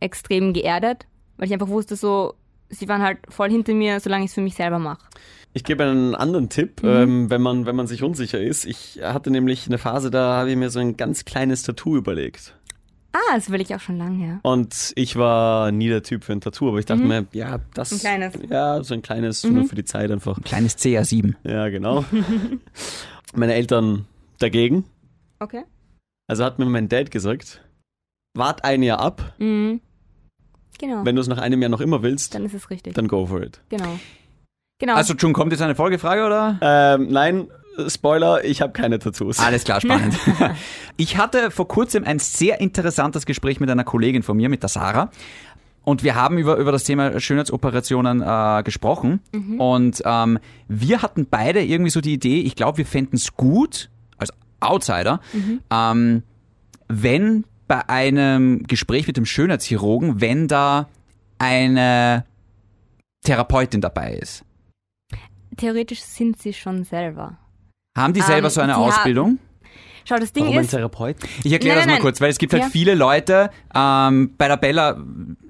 [0.00, 2.34] extrem geerdet, weil ich einfach wusste, so,
[2.68, 5.06] sie waren halt voll hinter mir, solange ich es für mich selber mache.
[5.54, 6.88] Ich gebe einen anderen Tipp, Mhm.
[6.88, 8.66] ähm, wenn, man, wenn man sich unsicher ist.
[8.66, 12.54] Ich hatte nämlich eine Phase, da habe ich mir so ein ganz kleines Tattoo überlegt.
[13.14, 14.38] Ah, das will ich auch schon lange, ja.
[14.42, 17.08] Und ich war nie der Typ für ein Tattoo, aber ich dachte Mhm.
[17.08, 17.90] mir, ja, das.
[17.92, 18.34] Ein kleines.
[18.50, 19.54] Ja, so ein kleines, Mhm.
[19.54, 20.38] nur für die Zeit einfach.
[20.42, 21.34] Kleines CA7.
[21.42, 22.04] Ja, genau.
[23.36, 24.06] Meine Eltern
[24.38, 24.84] dagegen.
[25.38, 25.64] Okay.
[26.28, 27.62] Also hat mir mein Dad gesagt,
[28.34, 29.34] wart ein Jahr ab.
[29.38, 29.80] Mhm.
[30.78, 31.04] Genau.
[31.04, 32.94] Wenn du es nach einem Jahr noch immer willst, dann ist es richtig.
[32.94, 33.60] dann go for it.
[33.68, 33.98] Genau.
[34.78, 34.94] Genau.
[34.94, 36.58] Also, Jun, kommt jetzt eine Folgefrage oder?
[36.60, 37.48] Ähm, nein,
[37.88, 39.38] Spoiler, ich habe keine Tattoos.
[39.38, 40.16] Alles klar, spannend.
[40.98, 44.70] Ich hatte vor kurzem ein sehr interessantes Gespräch mit einer Kollegin von mir, mit der
[44.70, 45.10] Sarah.
[45.86, 49.20] Und wir haben über, über das Thema Schönheitsoperationen äh, gesprochen.
[49.58, 53.88] Und ähm, wir hatten beide irgendwie so die Idee, ich glaube, wir fänden es gut,
[54.18, 55.20] als Outsider,
[55.70, 56.24] ähm,
[56.88, 60.88] wenn bei einem Gespräch mit dem Schönheitschirurgen, wenn da
[61.38, 62.24] eine
[63.24, 64.44] Therapeutin dabei ist.
[65.56, 67.38] Theoretisch sind sie schon selber.
[67.96, 69.38] Haben die selber Ähm, so eine Ausbildung?
[70.08, 71.16] Schau, das Ding Warum ein ist, Therapeut?
[71.44, 72.00] Ich erkläre das mal nein.
[72.02, 72.68] kurz, weil es gibt halt Ja.
[72.70, 74.96] viele Leute, ähm, bei der Bella,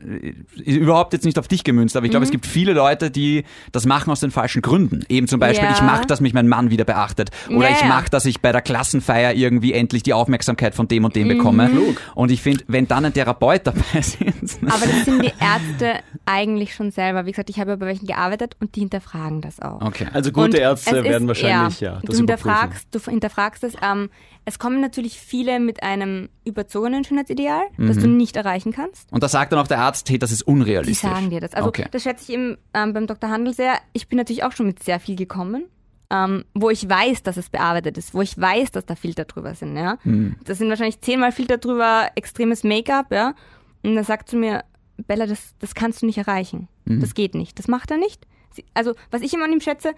[0.01, 0.33] äh,
[0.71, 3.85] überhaupt jetzt nicht auf dich gemünzt, aber ich glaube, es gibt viele Leute, die das
[3.87, 5.05] machen aus den falschen Gründen.
[5.09, 5.75] Eben zum Beispiel, Mhm.
[5.75, 5.77] Ja.
[5.77, 7.31] ich mache, dass mich mein Mann wieder beachtet.
[7.51, 7.89] Oder Ja, ich ja.
[7.89, 11.69] mache, dass ich bei der Klassenfeier irgendwie endlich die Aufmerksamkeit von dem und dem bekomme.
[11.69, 11.97] Mhm.
[12.15, 14.19] Und ich finde, wenn dann ein Therapeut dabei ist,
[14.63, 17.27] aber das sind die Ärzte eigentlich schon selber.
[17.27, 19.83] Wie gesagt, ich habe ja bei welchen gearbeitet und die hinterfragen das auch.
[19.83, 20.07] okay.
[20.13, 22.19] Also Und gute Ärzte es werden ist- wahrscheinlich, ja, du das überprüfen.
[22.19, 23.75] hinterfragst, du hinterfragst es.
[23.83, 24.09] Ähm,
[24.49, 29.13] Es kommen natürlich viele mit einem überzogenen Schönheitsideal, das du nicht erreichen kannst.
[29.13, 30.99] Und da sagt dann auch der Arzt, hey, das ist Die unrealistisch.
[31.11, 31.53] sagen dir das.
[31.53, 31.87] Also Okay.
[31.91, 33.29] das schätze ich eben ähm, beim Dr.
[33.29, 33.75] Handel sehr.
[33.93, 35.65] Ich bin natürlich auch schon mit sehr viel gekommen,
[36.11, 39.57] ähm, wo ich weiß, dass es bearbeitet ist, wo ich weiß, dass da Filter drüber
[39.57, 39.77] sind.
[39.77, 39.99] Ja?
[40.03, 40.37] Hm.
[40.45, 43.11] Das sind wahrscheinlich zehnmal Filter drüber, extremes Make-up.
[43.11, 43.35] Ja?
[43.83, 44.63] Und er sagt zu mir,
[45.09, 46.69] Bella, das, das kannst du nicht erreichen.
[46.85, 47.01] Mhm.
[47.01, 47.59] Das geht nicht.
[47.59, 48.25] Das macht er nicht.
[48.53, 49.93] Sie- Also was ich immer an ihm schätze,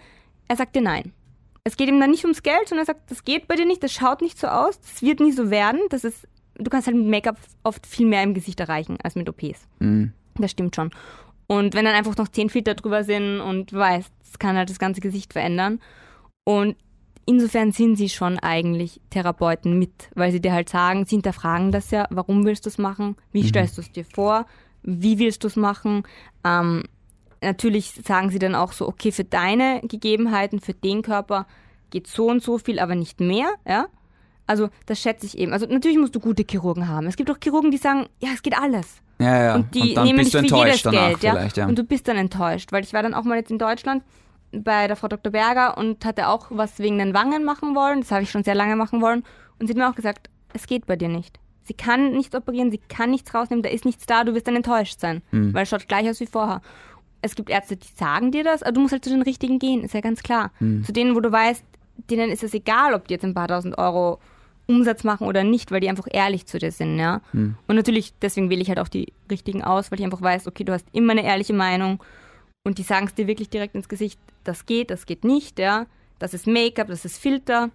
[0.47, 1.13] er sagt dir nein.
[1.69, 3.83] Es geht ihm dann nicht ums Geld, sondern er sagt, das geht bei dir nicht,
[3.83, 5.79] das schaut nicht so aus, das wird nie so werden.
[5.89, 9.29] Das ist, du kannst halt mit Make-up oft viel mehr im Gesicht erreichen als mit
[9.29, 9.67] OPs.
[9.77, 10.13] Mhm.
[10.33, 10.89] Das stimmt schon.
[11.45, 14.71] Und wenn dann einfach noch zehn Filter drüber sind und du weißt, das kann halt
[14.71, 15.79] das ganze Gesicht verändern.
[16.43, 16.75] Und
[17.27, 21.91] insofern sind sie schon eigentlich Therapeuten mit, weil sie dir halt sagen, sie hinterfragen das
[21.91, 24.47] ja, warum willst du es machen, wie stellst du es dir vor,
[24.81, 26.01] wie willst du es machen.
[26.43, 26.85] Ähm,
[27.41, 31.47] natürlich sagen sie dann auch so, okay, für deine Gegebenheiten, für den Körper
[31.89, 33.87] geht so und so viel, aber nicht mehr, ja.
[34.45, 35.53] Also das schätze ich eben.
[35.53, 37.05] Also natürlich musst du gute Chirurgen haben.
[37.05, 39.01] Es gibt auch Chirurgen, die sagen, ja, es geht alles.
[39.19, 39.55] Ja, ja.
[39.55, 41.47] Und die dann nehmen bist nicht du für jedes Geld, ja?
[41.55, 41.67] ja.
[41.67, 44.03] Und du bist dann enttäuscht, weil ich war dann auch mal jetzt in Deutschland
[44.51, 45.31] bei der Frau Dr.
[45.31, 48.01] Berger und hatte auch was wegen den Wangen machen wollen.
[48.01, 49.23] Das habe ich schon sehr lange machen wollen.
[49.59, 51.39] Und sie hat mir auch gesagt, es geht bei dir nicht.
[51.63, 54.55] Sie kann nichts operieren, sie kann nichts rausnehmen, da ist nichts da, du wirst dann
[54.55, 55.53] enttäuscht sein, Hm.
[55.53, 56.61] weil es schaut gleich aus wie vorher.
[57.21, 59.83] Es gibt Ärzte, die sagen dir das, aber du musst halt zu den richtigen gehen,
[59.83, 60.51] ist ja ganz klar.
[60.59, 60.83] Hm.
[60.83, 61.63] Zu denen, wo du weißt,
[62.09, 64.19] denen ist es egal, ob die jetzt ein paar tausend Euro
[64.67, 67.21] Umsatz machen oder nicht, weil die einfach ehrlich zu dir sind, ja.
[67.31, 67.55] Hm.
[67.67, 70.63] Und natürlich, deswegen wähle ich halt auch die richtigen aus, weil ich einfach weiß, okay,
[70.63, 72.01] du hast immer eine ehrliche Meinung
[72.63, 75.87] und die sagen es dir wirklich direkt ins Gesicht, das geht, das geht nicht, ja.
[76.19, 77.69] Das ist Make-up, das ist Filter.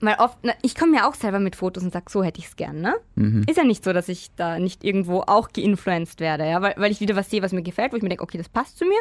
[0.00, 2.46] Weil oft, na, ich komme ja auch selber mit Fotos und sag, so hätte ich
[2.46, 2.94] es gern, ne?
[3.16, 3.44] Mhm.
[3.48, 6.92] Ist ja nicht so, dass ich da nicht irgendwo auch geinfluenced werde, ja, weil, weil
[6.92, 8.84] ich wieder was sehe, was mir gefällt, wo ich mir denke, okay, das passt zu
[8.84, 8.98] mir,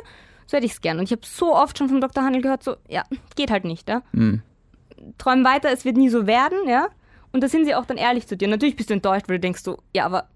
[0.47, 0.97] so hätte ich es gern.
[0.97, 2.23] Und ich habe so oft schon vom Dr.
[2.23, 3.03] Handel gehört, so, ja,
[3.35, 4.01] geht halt nicht, ja.
[4.11, 4.41] Mhm.
[5.19, 6.87] Träum weiter, es wird nie so werden, ja.
[7.31, 8.47] Und da sind sie auch dann ehrlich zu dir.
[8.47, 10.27] Natürlich bist du enttäuscht, weil du denkst so, ja, aber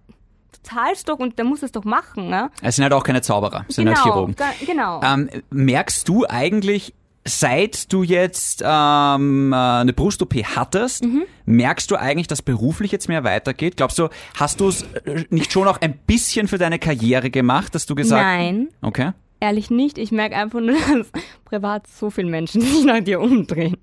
[0.51, 2.51] du zahlst doch und der muss es doch machen, ja.
[2.61, 4.35] Es sind halt auch keine Zauberer, es sind halt Chirurgen.
[4.65, 5.01] genau.
[5.03, 6.93] Ähm, merkst du eigentlich,
[7.25, 11.23] seit du jetzt ähm, äh, eine Brust-OP hattest, Mhm.
[11.45, 13.77] merkst du eigentlich, dass beruflich jetzt mehr weitergeht?
[13.77, 17.75] Glaubst du, hast du es äh, nicht schon auch ein bisschen für deine Karriere gemacht,
[17.75, 19.11] dass du gesagt Nein, Okay.
[19.39, 19.97] ehrlich nicht.
[19.99, 21.11] Ich merke einfach nur, dass
[21.45, 23.77] privat so viele Menschen sich nach dir umdrehen.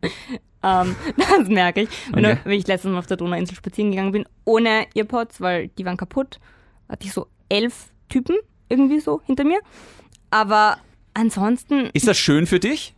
[0.65, 1.89] Ähm, das merke ich.
[2.13, 2.35] Wenn, Okay.
[2.43, 5.85] du, wenn ich letztens mal auf der Donauinsel spazieren gegangen bin, ohne Earpods, weil die
[5.85, 6.41] waren kaputt,
[6.89, 8.37] hatte ich so elf Typen
[8.69, 9.61] irgendwie so hinter mir.
[10.31, 10.79] Aber
[11.15, 12.95] ansonsten, Ist das schön für dich?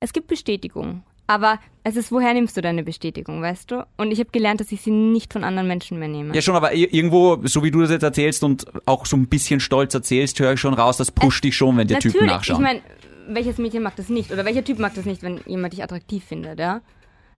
[0.00, 1.02] Es gibt Bestätigung.
[1.26, 3.86] Aber es ist, woher nimmst du deine Bestätigung, weißt du?
[3.96, 6.34] Und ich habe gelernt, dass ich sie nicht von anderen Menschen mehr nehme.
[6.34, 9.28] Ja schon, aber ir- irgendwo, so wie du das jetzt erzählst und auch so ein
[9.28, 12.26] bisschen stolz erzählst, höre ich schon raus, das pusht dich schon, wenn dir Typen Äh,
[12.26, 12.56] Natürlich, nachschauen.
[12.56, 12.80] ich meine,
[13.28, 14.32] welches Mädchen mag das nicht?
[14.32, 16.80] Oder welcher Typ mag das nicht, wenn jemand dich attraktiv findet, ja?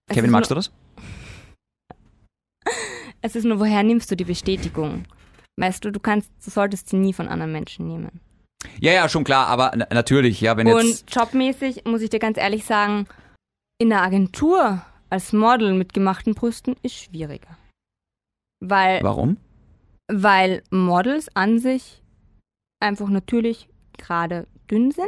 [0.07, 0.71] Es Kevin, magst du nur, das?
[3.21, 5.05] Es ist nur, woher nimmst du die Bestätigung?
[5.55, 8.19] Weißt du, du kannst, du solltest sie nie von anderen Menschen nehmen.
[8.79, 11.03] Ja, ja, schon klar, aber na- natürlich, ja, wenn jetzt...
[11.03, 13.07] Und jobmäßig muss ich dir ganz ehrlich sagen,
[13.77, 17.57] in der Agentur als Model mit gemachten Brüsten ist schwieriger.
[18.59, 19.37] Weil, Warum?
[20.07, 22.01] weil Models an sich
[22.79, 25.07] einfach natürlich gerade dünn sind.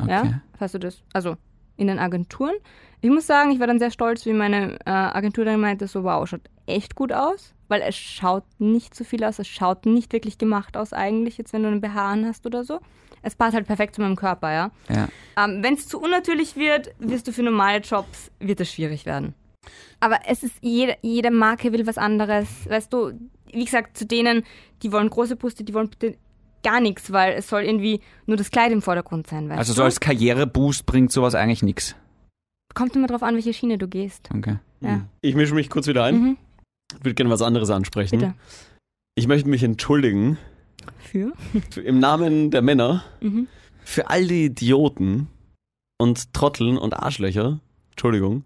[0.00, 0.10] Okay.
[0.10, 1.02] Ja, hast du das?
[1.12, 1.36] Also
[1.76, 2.54] in den Agenturen.
[3.00, 6.04] Ich muss sagen, ich war dann sehr stolz, wie meine äh, Agentur dann meinte, so
[6.04, 10.12] wow, schaut echt gut aus, weil es schaut nicht so viel aus, es schaut nicht
[10.12, 12.80] wirklich gemacht aus eigentlich, jetzt wenn du einen BH an hast oder so.
[13.22, 14.70] Es passt halt perfekt zu meinem Körper, ja.
[14.88, 15.08] Ja.
[15.42, 19.34] Ähm, wenn es zu unnatürlich wird, wirst du für normale Jobs, wird es schwierig werden.
[20.00, 22.46] Aber es ist, jede, jede Marke will was anderes.
[22.68, 23.12] Weißt du,
[23.50, 24.44] wie gesagt, zu denen,
[24.82, 26.18] die wollen große Brüste, die wollen bitte
[26.62, 29.76] gar nichts, weil es soll irgendwie nur das Kleid im Vordergrund sein, weißt Also du?
[29.78, 31.96] so als Karriereboost bringt sowas eigentlich nichts.
[32.74, 34.28] Kommt immer drauf an, welche Schiene du gehst.
[34.36, 34.58] Okay.
[34.80, 35.02] Ja.
[35.22, 36.20] Ich mische mich kurz wieder ein.
[36.20, 36.36] Mhm.
[36.98, 38.18] Ich würde gerne was anderes ansprechen.
[38.18, 38.34] Bitte.
[39.16, 40.38] Ich möchte mich entschuldigen
[40.98, 41.32] Für?
[41.84, 43.46] im Namen der Männer Mhm.
[43.84, 45.28] für all die Idioten
[45.98, 48.44] und Trotteln und Arschlöcher, Entschuldigung,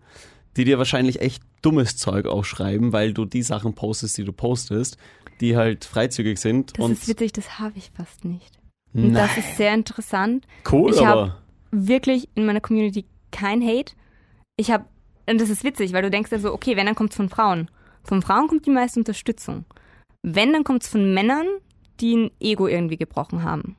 [0.56, 4.96] die dir wahrscheinlich echt dummes Zeug aufschreiben, weil du die Sachen postest, die du postest,
[5.40, 6.78] die halt freizügig sind.
[6.78, 8.58] Das ist witzig, das habe ich fast nicht.
[8.92, 10.46] Und Nein, das ist sehr interessant.
[10.70, 11.38] cool, ich aber
[11.70, 13.92] Wirklich in meiner Community kein Hate.
[14.56, 14.86] Ich habe,
[15.28, 17.28] und das ist witzig, weil du denkst ja so, okay, wenn, dann kommt es von
[17.28, 17.70] Frauen.
[18.08, 19.66] Von Frauen kommt die meiste Unterstützung.
[20.22, 21.46] Wenn, dann kommt es von Männern,
[22.00, 23.76] die ein Ego irgendwie gebrochen haben.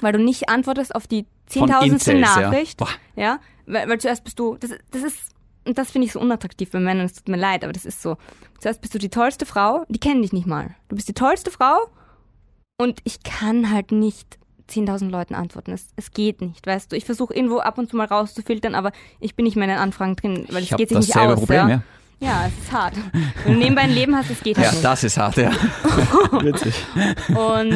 [0.00, 2.80] Weil du nicht antwortest auf die zehntausendste Nachricht.
[2.80, 2.86] Ja.
[3.16, 5.32] Ja, weil, weil zuerst bist du, das, das ist,
[5.66, 8.02] und das finde ich so unattraktiv bei Männern, es tut mir leid, aber das ist
[8.02, 8.16] so.
[8.60, 10.76] Zuerst bist du die tollste Frau, die kennen dich nicht mal.
[10.88, 11.88] Du bist die tollste Frau
[12.78, 14.38] und ich kann halt nicht
[14.70, 15.72] 10.000 Leuten antworten.
[15.72, 16.96] Es, es geht nicht, weißt du.
[16.96, 19.78] Ich versuche irgendwo ab und zu mal rauszufiltern, aber ich bin nicht mehr in den
[19.78, 21.40] Anfragen drin, weil Ich es geht sich nicht dasselbe aus.
[21.40, 21.74] Problem, ja.
[21.76, 21.82] ja.
[22.20, 22.94] Ja, es ist hart.
[23.44, 24.84] Wenn du nebenbei ein Leben hast, es geht halt Ja, nicht.
[24.84, 25.50] das ist hart, ja.
[26.42, 26.74] Witzig.
[27.34, 27.74] Und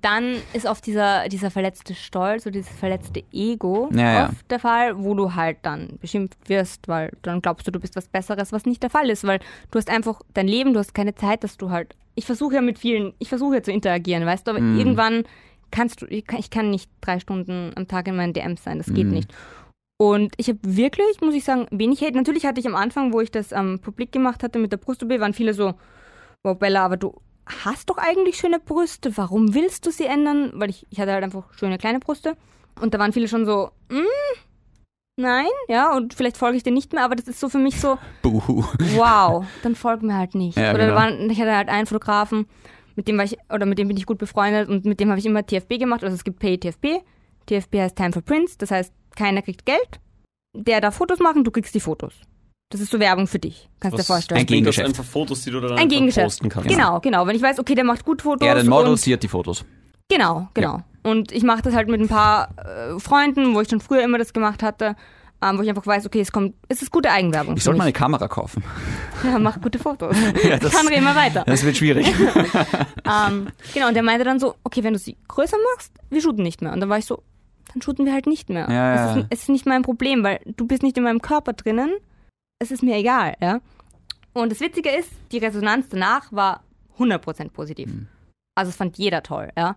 [0.00, 4.28] dann ist oft dieser, dieser verletzte Stolz oder dieses verletzte Ego Ja, ja.
[4.28, 7.96] oft der Fall, wo du halt dann beschimpft wirst, weil dann glaubst du, du bist
[7.96, 9.40] was Besseres, was nicht der Fall ist, weil
[9.72, 11.96] du hast einfach dein Leben, du hast keine Zeit, dass du halt.
[12.14, 14.78] Ich versuche ja mit vielen, ich versuche ja zu interagieren, weißt du, aber Mhm.
[14.78, 15.24] irgendwann
[15.70, 18.78] kannst du, ich kann, ich kann nicht drei Stunden am Tag in meinen DMs sein,
[18.78, 19.12] das geht Mhm.
[19.14, 19.32] nicht.
[19.98, 22.16] Und ich habe wirklich, muss ich sagen, wenig Hate.
[22.16, 25.10] Natürlich hatte ich am Anfang, wo ich das ähm, publik gemacht hatte mit der Brust-OP,
[25.18, 25.74] waren viele so,
[26.44, 27.20] wow, Bella, aber du
[27.64, 29.16] hast doch eigentlich schöne Brüste.
[29.16, 30.52] Warum willst du sie ändern?
[30.54, 32.36] Weil ich, ich hatte halt einfach schöne kleine Brüste.
[32.80, 34.38] Und da waren viele schon so, mm,
[35.16, 37.80] nein, ja, und vielleicht folge ich dir nicht mehr, aber das ist so für mich
[37.80, 38.64] so, Buhu.
[38.94, 40.56] wow, dann folg mir halt nicht.
[40.56, 40.96] Ja, oder genau.
[40.96, 42.46] waren, ich hatte halt einen Fotografen,
[42.94, 45.18] mit dem war ich, oder mit dem bin ich gut befreundet und mit dem habe
[45.18, 46.04] ich immer TFB gemacht.
[46.04, 47.02] Also es gibt Pay TFB.
[47.48, 50.00] TFB heißt Time for Prints, das heißt, keiner kriegt Geld.
[50.54, 52.14] Der darf Fotos machen, du kriegst die Fotos.
[52.70, 54.40] Das ist so Werbung für dich, kannst du dir vorstellen.
[54.40, 54.88] Ein Gegengeschäft.
[54.88, 56.24] einfach Fotos, die du dann Ein Gegengeschäft.
[56.26, 56.68] posten kannst.
[56.68, 57.26] Genau, genau.
[57.26, 58.46] Wenn ich weiß, okay, der macht gut Fotos.
[58.46, 59.64] Er, den Model, hat die Fotos.
[60.10, 60.82] Genau, genau.
[61.02, 64.18] Und ich mache das halt mit ein paar äh, Freunden, wo ich schon früher immer
[64.18, 64.96] das gemacht hatte,
[65.40, 67.56] ähm, wo ich einfach weiß, okay, es kommt, es ist gute Eigenwerbung.
[67.56, 68.62] Ich sollte mal eine Kamera kaufen.
[69.24, 70.14] Ja, mach gute Fotos.
[70.44, 71.42] Ja, das- reden wir weiter.
[71.46, 72.06] Das wird schwierig.
[73.08, 76.42] Ähm, genau, und der meinte dann so, okay, wenn du sie größer machst, wir shooten
[76.42, 76.72] nicht mehr.
[76.74, 77.22] Und dann war ich so,
[77.72, 78.68] dann shooten wir halt nicht mehr.
[78.70, 81.52] Ja, es, ist, es ist nicht mein Problem, weil du bist nicht in meinem Körper
[81.52, 81.90] drinnen.
[82.58, 83.60] Es ist mir egal, ja.
[84.32, 86.62] Und das Witzige ist, die Resonanz danach war
[86.98, 87.88] 100% positiv.
[87.88, 88.08] Mhm.
[88.54, 89.76] Also es fand jeder toll, ja.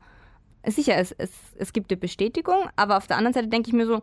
[0.65, 3.87] Sicher, es, es, es gibt eine Bestätigung, aber auf der anderen Seite denke ich mir
[3.87, 4.01] so,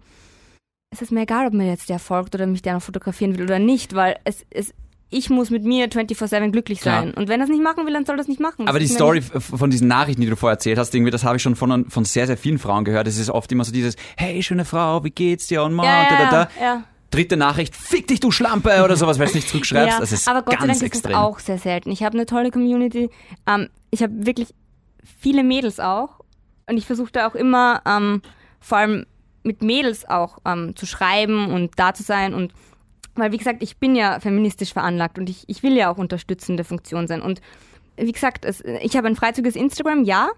[0.91, 3.45] es ist mir egal, ob mir jetzt der folgt oder mich der noch fotografieren will
[3.45, 4.75] oder nicht, weil es, es,
[5.11, 7.15] ich muss mit mir 24-7 glücklich sein.
[7.15, 8.69] Und wenn er es nicht machen will, dann soll er es nicht machen.
[8.69, 11.11] Aber Das die ist mir Story von diesen Nachrichten, die du vorher erzählt hast, irgendwie,
[11.11, 13.07] das habe ich schon von, von sehr, sehr vielen Frauen gehört.
[13.09, 15.63] Es ist oft immer so dieses, hey, schöne Frau, wie geht's dir?
[15.63, 16.49] Und, ja, da, da, ja, da.
[16.61, 16.85] ja.
[17.11, 19.95] Dritte Nachricht, fick dich, du Schlampe, oder sowas, weil du es nicht zurückschreibst.
[19.95, 20.01] ja.
[20.01, 21.13] Das ist aber Gott sei ganz Dank ist extrem.
[21.13, 21.91] das auch sehr selten.
[21.91, 23.09] Ich habe eine tolle Community.
[23.47, 24.55] Ähm, ich habe wirklich
[25.19, 26.21] viele Mädels auch.
[26.69, 28.21] Und ich versuche da auch immer, ähm,
[28.61, 29.07] vor allem
[29.43, 32.35] mit Mädels auch ähm, zu schreiben und da zu sein.
[32.35, 32.53] Und
[33.19, 36.65] weil, wie gesagt, ich bin ja feministisch veranlagt und ich, ich will ja auch unterstützende
[36.65, 37.23] Funktion sein.
[37.23, 37.41] Und
[37.97, 40.29] wie gesagt, es, ich habe ein freizügiges Instagram, ja,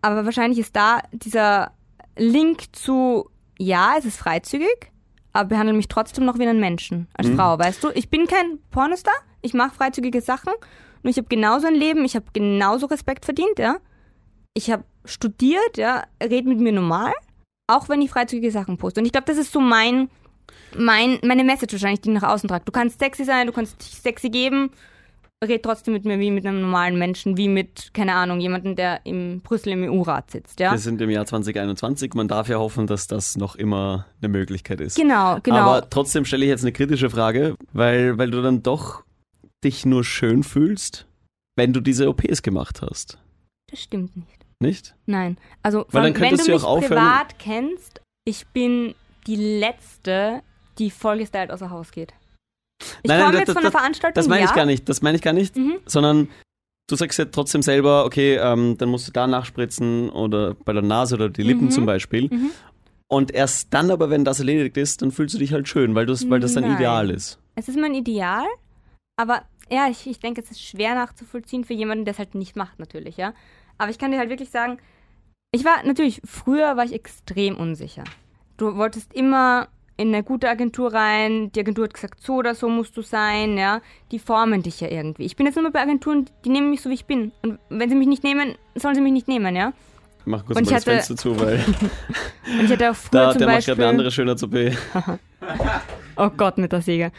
[0.00, 1.72] aber wahrscheinlich ist da dieser
[2.16, 4.90] Link zu, ja, es ist freizügig,
[5.32, 7.90] aber behandle mich trotzdem noch wie einen Menschen als Frau, weißt du?
[7.94, 10.52] Ich bin kein Pornostar, ich mache freizügige Sachen,
[11.02, 13.76] nur ich habe genauso ein Leben, ich habe genauso Respekt verdient, ja.
[14.54, 17.12] Ich habe studiert, ja, red mit mir normal,
[17.66, 19.00] auch wenn ich freizügige Sachen poste.
[19.00, 20.10] Und ich glaube, das ist so mein,
[20.76, 22.64] mein, meine Message wahrscheinlich, die nach außen trage.
[22.64, 24.70] Du kannst sexy sein, du kannst dich sexy geben,
[25.44, 29.00] red trotzdem mit mir wie mit einem normalen Menschen, wie mit, keine Ahnung, jemandem, der
[29.04, 30.70] im Brüssel im EU-Rat sitzt, ja.
[30.70, 32.14] Wir sind im Jahr 2021.
[32.14, 34.96] Man darf ja hoffen, dass das noch immer eine Möglichkeit ist.
[34.96, 35.56] Genau, genau.
[35.58, 39.02] Aber trotzdem stelle ich jetzt eine kritische Frage, weil, weil du dann doch
[39.64, 41.06] dich nur schön fühlst,
[41.56, 43.18] wenn du diese OPs gemacht hast.
[43.70, 44.28] das stimmt nicht.
[44.60, 44.94] Nicht?
[45.06, 45.38] Nein.
[45.64, 48.94] Also, Weil dann wenn könntest du du mich auch aufhören- privat kennst, ich bin
[49.26, 50.42] die Letzte,
[50.78, 52.12] die vollgestylt außer Haus geht.
[52.80, 54.48] Ich Nein, nein, komme das- jetzt von das- einer Veranstaltung, Das meine ja.
[54.48, 54.88] ich gar nicht.
[54.88, 55.56] Das meine ich gar nicht.
[55.56, 55.78] Mhm.
[55.86, 56.28] Sondern
[56.88, 60.82] du sagst ja trotzdem selber, okay, ähm, dann musst du da nachspritzen oder bei der
[60.82, 61.70] Nase oder die Lippen Mhm.
[61.70, 62.28] zum Beispiel.
[62.28, 62.50] Mhm.
[63.08, 66.08] Und erst dann aber, wenn das erledigt ist, dann fühlst du dich halt schön, weil,
[66.08, 66.76] weil das dein Nein.
[66.76, 67.38] Ideal ist.
[67.54, 68.46] Es ist mein Ideal,
[69.20, 72.56] aber ja, ich, ich denke, es ist schwer nachzuvollziehen für jemanden, der es halt nicht
[72.56, 73.34] macht, natürlich, ja.
[73.78, 74.78] Aber ich kann dir halt wirklich sagen,
[75.54, 78.04] ich war natürlich, früher war ich extrem unsicher.
[78.62, 82.68] Du wolltest immer in eine gute Agentur rein, die Agentur hat gesagt, so oder so
[82.68, 83.80] musst du sein, ja.
[84.12, 85.24] Die formen dich ja irgendwie.
[85.24, 87.32] Ich bin jetzt nur mal bei Agenturen, die nehmen mich so, wie ich bin.
[87.42, 89.72] Und wenn sie mich nicht nehmen, sollen sie mich nicht nehmen, ja.
[90.24, 91.56] Mach kurz Und mal ich das hatte- Fenster zu, weil
[92.58, 93.74] Und ich hatte auch früher da, zum der macht Beispiel...
[93.74, 94.54] gerade eine andere Schönheits-OP.
[96.16, 97.10] Oh Gott, mit der Säge.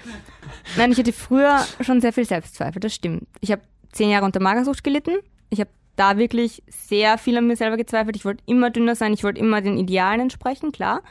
[0.77, 3.27] Nein, ich hatte früher schon sehr viel Selbstzweifel, das stimmt.
[3.41, 5.17] Ich habe zehn Jahre unter Magersucht gelitten.
[5.49, 8.15] Ich habe da wirklich sehr viel an mir selber gezweifelt.
[8.15, 11.01] Ich wollte immer dünner sein, ich wollte immer den Idealen entsprechen, klar.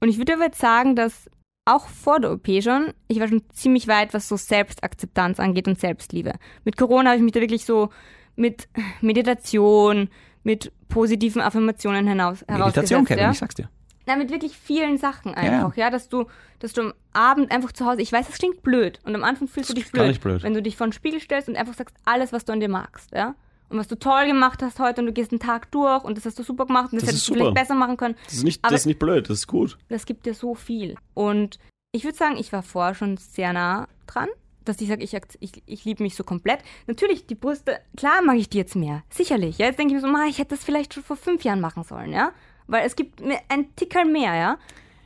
[0.00, 1.28] Und ich würde aber jetzt sagen, dass
[1.64, 5.78] auch vor der OP schon, ich war schon ziemlich weit, was so Selbstakzeptanz angeht und
[5.78, 6.34] Selbstliebe.
[6.64, 7.90] Mit Corona habe ich mich da wirklich so
[8.34, 8.68] mit
[9.00, 10.08] Meditation,
[10.42, 13.04] mit positiven Affirmationen hinaus, Meditation.
[13.04, 13.30] Kevin, ja?
[13.30, 13.68] ich sag's dir.
[14.06, 15.36] Na, mit wirklich vielen Sachen ja.
[15.36, 16.24] einfach, ja, dass du,
[16.58, 19.46] dass du am Abend einfach zu Hause, ich weiß, das klingt blöd und am Anfang
[19.46, 20.42] fühlst du dich blöd, blöd.
[20.42, 22.70] wenn du dich vor den Spiegel stellst und einfach sagst, alles, was du an dir
[22.70, 23.34] magst, ja,
[23.70, 26.26] und was du toll gemacht hast heute und du gehst einen Tag durch und das
[26.26, 28.16] hast du super gemacht und das, Das hättest du vielleicht besser machen können.
[28.24, 29.78] Das ist, nicht, Aber- das ist nicht blöd, das ist gut.
[29.88, 30.96] Das gibt dir so viel.
[31.14, 31.58] Und
[31.92, 34.28] ich würde sagen, ich war vorher schon sehr nah dran,
[34.64, 36.60] dass ich sage, ich, ich, ich liebe mich so komplett.
[36.86, 39.02] Natürlich, die Brüste, klar mag ich die jetzt mehr.
[39.10, 39.58] Sicherlich.
[39.58, 39.66] Ja?
[39.66, 41.82] Jetzt denke ich mir so, ma, ich hätte das vielleicht schon vor fünf Jahren machen
[41.84, 42.32] sollen, ja.
[42.66, 44.58] Weil es gibt mir ein Tickerl mehr, ja.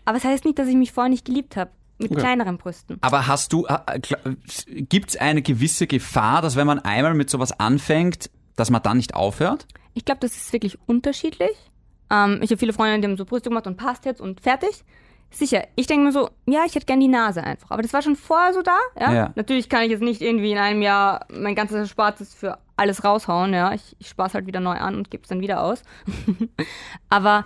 [0.05, 1.71] Aber es heißt nicht, dass ich mich vorher nicht geliebt habe.
[1.97, 2.21] mit Okay.
[2.21, 2.99] kleineren Brüsten.
[3.03, 3.67] Aber hast du,
[4.67, 8.97] gibt es eine gewisse Gefahr, dass wenn man einmal mit sowas anfängt, dass man dann
[8.97, 9.67] nicht aufhört?
[9.95, 11.57] Ich glaube, das ist wirklich unterschiedlich.
[12.11, 14.85] Ähm, ich habe viele Freunde, die haben so Brüste gemacht und passt jetzt und fertig.
[15.31, 17.71] Sicher, ich denke mir so, ja, ich hätte gern die Nase einfach.
[17.71, 19.13] Aber das war schon vorher so da, ja.
[19.13, 19.33] Ja.
[19.35, 23.53] Natürlich kann ich jetzt nicht irgendwie in einem Jahr mein ganzes Erspartes für alles raushauen,
[23.53, 23.73] ja.
[23.73, 25.83] Ich, ich spare es halt wieder neu an und gebe es dann wieder aus.
[27.09, 27.45] Aber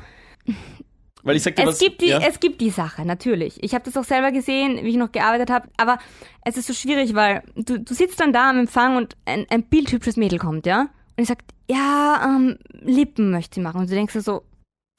[1.22, 2.18] Weil ich sag dir es was, gibt die, ja?
[2.18, 3.62] es gibt die Sache, natürlich.
[3.62, 5.68] Ich habe das auch selber gesehen, wie ich noch gearbeitet habe.
[5.78, 5.98] Aber
[6.44, 9.62] es ist so schwierig, weil du, du sitzt dann da am Empfang und ein, ein
[9.62, 10.88] bildhübsches Mädel kommt, ja?
[11.18, 11.38] Und ich sag,
[11.68, 13.80] ja, ähm, Lippen möchte sie machen.
[13.80, 14.44] Und du denkst dir so,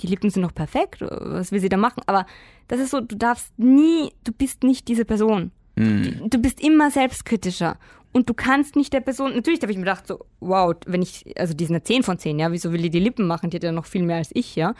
[0.01, 2.03] die Lippen sind doch perfekt, was will sie da machen?
[2.07, 2.25] Aber
[2.67, 5.51] das ist so, du darfst nie, du bist nicht diese Person.
[5.77, 6.29] Hm.
[6.29, 7.77] Du bist immer selbstkritischer.
[8.11, 11.23] Und du kannst nicht der Person, natürlich habe ich mir gedacht, so, wow, wenn ich,
[11.37, 13.49] also die sind eine 10 von 10, ja, wieso will die die Lippen machen?
[13.49, 14.73] Die hat ja noch viel mehr als ich, ja.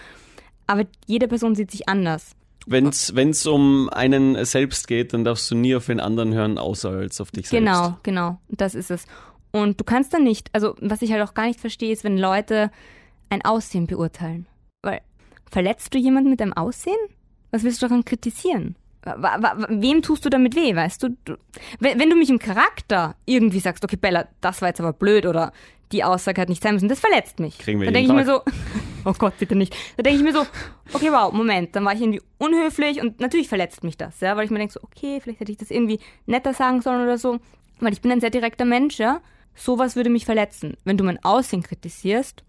[0.68, 2.36] Aber jede Person sieht sich anders.
[2.66, 6.90] Wenn's, wenn's um einen selbst geht, dann darfst du nie auf den anderen hören, außer
[6.90, 7.66] als auf dich selbst.
[7.66, 8.42] Genau, genau.
[8.50, 9.06] Das ist es.
[9.52, 12.18] Und du kannst dann nicht, also was ich halt auch gar nicht verstehe, ist, wenn
[12.18, 12.72] Leute
[13.30, 14.48] ein Aussehen beurteilen.
[14.82, 15.02] Weil
[15.50, 17.00] verletzt du jemanden mit deinem Aussehen?
[17.52, 18.76] Was willst du daran kritisieren?
[19.04, 21.18] Wem tust du damit weh, weißt du?
[21.26, 21.38] du
[21.80, 25.26] wenn, wenn du mich im Charakter irgendwie sagst, okay, Bella, das war jetzt aber blöd
[25.26, 25.54] oder
[25.92, 27.58] die Aussage hat nicht sein müssen, das verletzt mich.
[27.58, 28.42] Kriegen wir Dann denke ich mir so,
[29.06, 29.76] oh Gott, bitte nicht.
[29.98, 30.46] Da denke ich mir so,
[30.94, 34.46] okay, wow, Moment, dann war ich irgendwie unhöflich und natürlich verletzt mich das, ja, weil
[34.46, 37.40] ich mir denke so, okay, vielleicht hätte ich das irgendwie netter sagen sollen oder so,
[37.80, 39.22] weil ich bin ein sehr direkter Mensch, ja.
[39.56, 42.44] Sowas würde mich verletzen, wenn du mein Aussehen kritisierst,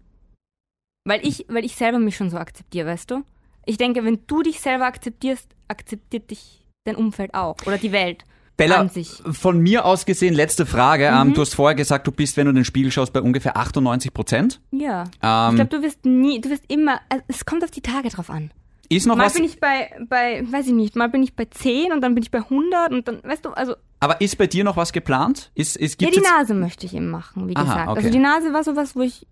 [1.05, 3.23] weil ich, weil ich selber mich schon so akzeptiere, weißt du?
[3.65, 8.25] Ich denke, wenn du dich selber akzeptierst, akzeptiert dich dein Umfeld auch oder die Welt
[8.57, 8.89] Bella,
[9.31, 11.09] von mir aus gesehen, letzte Frage.
[11.11, 11.29] Mhm.
[11.29, 13.57] Ähm, du hast vorher gesagt, du bist, wenn du in den Spiegel schaust, bei ungefähr
[13.57, 14.61] 98 Prozent.
[14.71, 15.05] Ja.
[15.21, 18.09] Ähm, ich glaube, du wirst nie, du wirst immer, also es kommt auf die Tage
[18.09, 18.51] drauf an.
[18.95, 21.45] Ist noch Mal was, bin ich bei, bei, weiß ich nicht, mal bin ich bei
[21.45, 24.47] 10 und dann bin ich bei 100 und dann, weißt du, also, aber ist bei
[24.47, 25.51] dir noch was geplant?
[25.55, 27.87] Ist, ist, ja, die Nase möchte ich eben machen, wie Aha, gesagt.
[27.89, 27.97] okay.
[27.97, 29.27] Also die Nase war sowas, wo ich,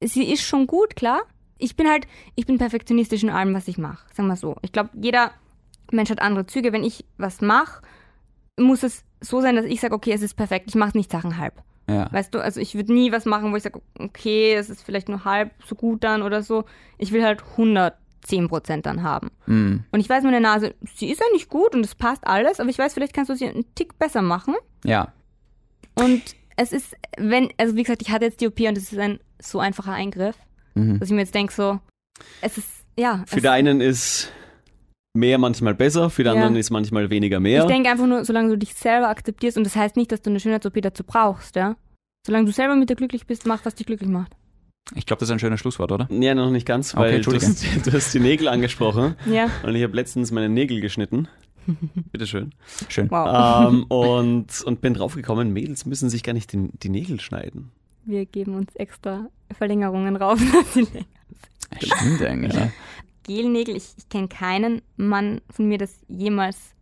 [0.00, 1.22] sie ist schon gut, klar.
[1.58, 4.56] Ich bin halt, ich bin perfektionistisch in allem, was ich mache, sagen wir so.
[4.62, 5.30] Ich glaube, jeder
[5.92, 6.72] Mensch hat andere Züge.
[6.72, 7.82] Wenn ich was mache,
[8.58, 11.38] muss es so sein, dass ich sage, okay, es ist perfekt, ich mache nicht Sachen
[11.38, 11.62] halb.
[11.88, 12.10] ja.
[12.12, 15.08] Weißt du, also ich würde nie was machen, wo ich sage, okay, es ist vielleicht
[15.08, 16.64] nur halb so gut dann oder so.
[16.98, 17.42] Ich will halt
[18.26, 19.30] 110 Prozent dann haben.
[19.46, 22.60] Mm, Und ich weiß, meine Nase, sie ist ja nicht gut und es passt alles,
[22.60, 24.54] aber ich weiß, vielleicht kannst du sie einen Tick besser machen.
[24.84, 25.12] ja.
[25.96, 26.22] Und
[26.56, 29.18] es ist, wenn, also wie gesagt, ich hatte jetzt die OP und es ist ein
[29.40, 30.36] so einfacher Eingriff,
[30.74, 30.98] Mhm.
[30.98, 31.78] dass ich mir jetzt denke, so,
[32.40, 32.68] es ist,
[32.98, 33.22] ja.
[33.26, 34.32] Für den einen ist
[35.16, 36.40] mehr manchmal besser, für den Ja.
[36.42, 37.60] anderen ist manchmal weniger mehr.
[37.62, 40.30] Ich denke einfach nur, solange du dich selber akzeptierst, und das heißt nicht, dass du
[40.30, 41.76] eine Schönheits-OP dazu brauchst, ja.
[42.26, 44.34] Solange du selber mit dir glücklich bist, mach, was dich glücklich macht.
[44.94, 46.08] Ich glaube, das ist ein schönes Schlusswort, oder?
[46.10, 47.46] ja, noch nicht ganz, Okay, weil du, Entschuldige.
[47.46, 51.26] hast, du hast die Nägel angesprochen Ja, und ich habe letztens meine Nägel geschnitten.
[52.12, 52.52] Bitteschön.
[52.88, 53.10] Schön.
[53.10, 53.72] wow.
[53.72, 57.70] ähm, und, und bin draufgekommen, Mädels müssen sich gar nicht die, die Nägel schneiden.
[58.04, 60.38] Wir geben uns extra Verlängerungen rauf.
[60.52, 61.06] dass sie länger
[61.80, 62.52] Stimmt eigentlich.
[62.54, 62.70] Ja.
[63.22, 66.73] Gelnägel, ich, ich kenne keinen Mann von mir, das jemals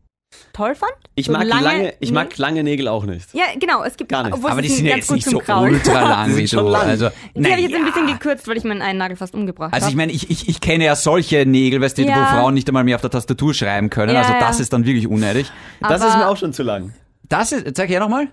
[0.53, 0.93] toll fand.
[1.15, 2.41] Ich So mag lange, ich mag Nägel.
[2.43, 3.33] lange Nägel auch nicht.
[3.35, 4.33] Ja, genau, es gibt Gar nicht.
[4.35, 5.75] Aber sie die sind ja jetzt nicht so Kraulen.
[5.75, 6.61] ultra lang Die wie du.
[6.61, 6.83] lang.
[6.89, 7.93] Also, Die habe ich jetzt ein naja.
[7.95, 9.97] bisschen gekürzt, weil ich meinen einen Nagel fast umgebracht Also ich habe.
[9.99, 12.17] meine, ich, ich, ich kenne ja solche Nägel, weißt du, Ja.
[12.33, 14.15] wo Frauen nicht einmal mehr auf der Tastatur schreiben können.
[14.15, 14.41] Ja, also ja.
[14.41, 15.51] das ist dann wirklich unnötig.
[15.81, 16.93] Das ist mir auch schon zu lang.
[17.29, 18.29] Das ist, zeig her nochmal.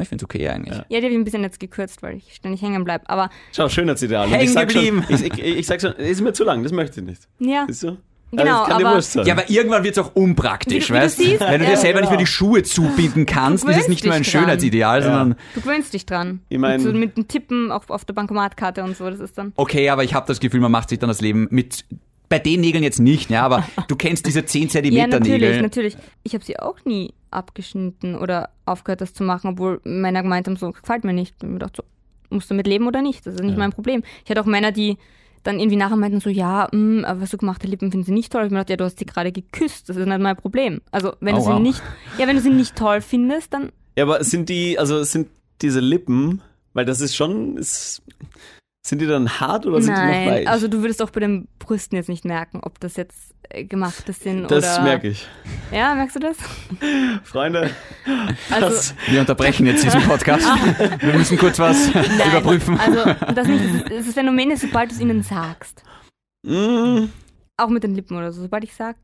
[0.00, 0.76] Ich finde es okay eigentlich.
[0.76, 3.08] Ja, die habe ich ein bisschen jetzt gekürzt, weil ich ständig hängen bleibe.
[3.08, 4.26] Aber Schau, Schönheitsideal.
[4.26, 5.04] Und Hängen ich sag schon, geblieben.
[5.08, 7.22] ich, ich, ich sag schon, ist mir zu lang, das möchte ich nicht.
[7.38, 7.96] ja, Siehst du?
[8.36, 9.26] Genau, also, aber- wurscht sein.
[9.26, 11.66] Ja, aber irgendwann wird es auch unpraktisch, Wie du- wie du weißt siehst, Wenn du
[11.66, 12.26] dir ja, selber nicht mehr genau.
[12.26, 14.24] die Schuhe zubinden kannst, ist es nicht nur ein.
[14.24, 15.04] Schönheitsideal, Ja.
[15.06, 16.40] sondern du gewöhnst dich dran.
[16.48, 19.36] Ich mein- mit, so, mit dem Tippen auf, auf der Bankomatkarte und so, das ist
[19.38, 19.52] dann.
[19.56, 21.84] okay, aber ich habe das Gefühl, man macht sich dann das Leben mit
[22.30, 25.62] bei den Nägeln jetzt nicht, ja, aber du kennst diese 10 Ja, Zentimeter natürlich, Nägel.
[25.62, 25.96] natürlich.
[26.22, 30.56] Ich habe sie auch nie abgeschnitten oder aufgehört, das zu machen, obwohl Männer gemeint haben,
[30.56, 31.34] so gefällt mir nicht.
[31.42, 31.82] Und ich mir gedacht, so,
[32.30, 33.26] musst du mit leben oder nicht?
[33.26, 34.02] Das ist nicht mein Problem.
[34.24, 34.96] Ich hatte auch Männer, die
[35.44, 38.42] dann irgendwie nachher meinten so, ja, mh, aber so gemachte Lippen finden sie nicht toll.
[38.44, 40.80] Ich mir gedacht, ja, du hast sie gerade geküsst, das ist nicht mein Problem.
[40.90, 41.60] Also wenn Oh, du sie wow.
[41.60, 41.82] nicht,
[42.18, 45.28] ja, wenn du sie nicht toll findest, dann Ja, aber sind die, also sind
[45.62, 46.42] diese Lippen,
[46.72, 48.02] weil das ist schon, ist,
[48.86, 50.30] sind die dann hart oder sind die noch nein.
[50.30, 50.48] weich?
[50.48, 54.12] Also du würdest auch bei den Brüsten jetzt nicht merken, ob das jetzt äh, gemachte
[54.12, 54.82] sind das oder.
[54.84, 55.26] merke ich.
[55.72, 56.36] Ja, merkst du das?
[57.24, 57.70] Freunde,
[58.50, 60.46] Also das, Wir unterbrechen jetzt diesen Podcast.
[61.00, 62.78] Wir müssen kurz was überprüfen.
[62.78, 63.04] Also
[63.34, 65.82] das nicht, das, ist, das Phänomen ist, sobald du es ihnen sagst.
[66.46, 67.08] mh,
[67.56, 68.42] Auch mit den Lippen oder so.
[68.42, 68.96] Sobald ich sag,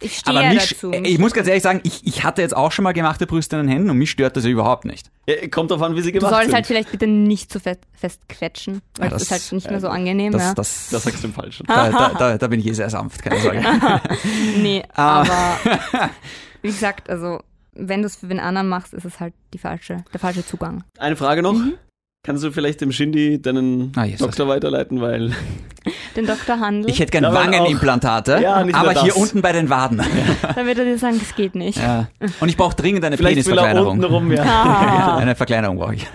[0.00, 0.92] ich stehe Aber mich, dazu.
[0.92, 3.66] ich muss ganz ehrlich sagen, ich, ich hatte jetzt auch schon mal gemachte Brüste in
[3.66, 5.10] den Händen und mich stört das ja überhaupt nicht.
[5.28, 6.54] ja, kommt drauf an, wie sie du gemacht solltest sind.
[6.54, 9.70] halt vielleicht bitte nicht zu fest, fest quetschen, weil Ja, das, ist das- halt nicht
[9.70, 10.32] mehr so angenehm.
[10.32, 10.54] Das, ja.
[10.54, 11.66] das, das sagst du im Falschen.
[11.66, 13.62] da, da, da, da bin ich eh sehr sanft, keine Sorge.
[14.56, 15.20] nee, Ah.
[15.20, 16.10] aber
[16.62, 17.40] Wie gesagt, also
[17.74, 20.82] wenn du es für den anderen machst, ist es halt die falsche, der falsche Zugang.
[20.98, 21.52] Eine Frage noch.
[21.52, 21.74] Mhm.
[22.24, 24.04] Kannst du vielleicht dem Shindy deinen Ah.
[24.18, 25.32] Doktor weiterleiten, weil
[26.16, 26.58] Den Dr.
[26.60, 30.02] Handel, Ich hätte gern Ja, Wangenimplantate, Ja, aber hier unten bei den Waden.
[30.54, 31.78] dann wird er dir sagen, das geht nicht.
[31.78, 32.08] Ja.
[32.40, 33.92] Und ich brauche dringend eine vielleicht will er Penisverkleinerung.
[33.92, 34.42] unten rum, ja.
[34.44, 35.16] Ah.
[35.18, 36.06] Eine Verkleinerung brauche ich.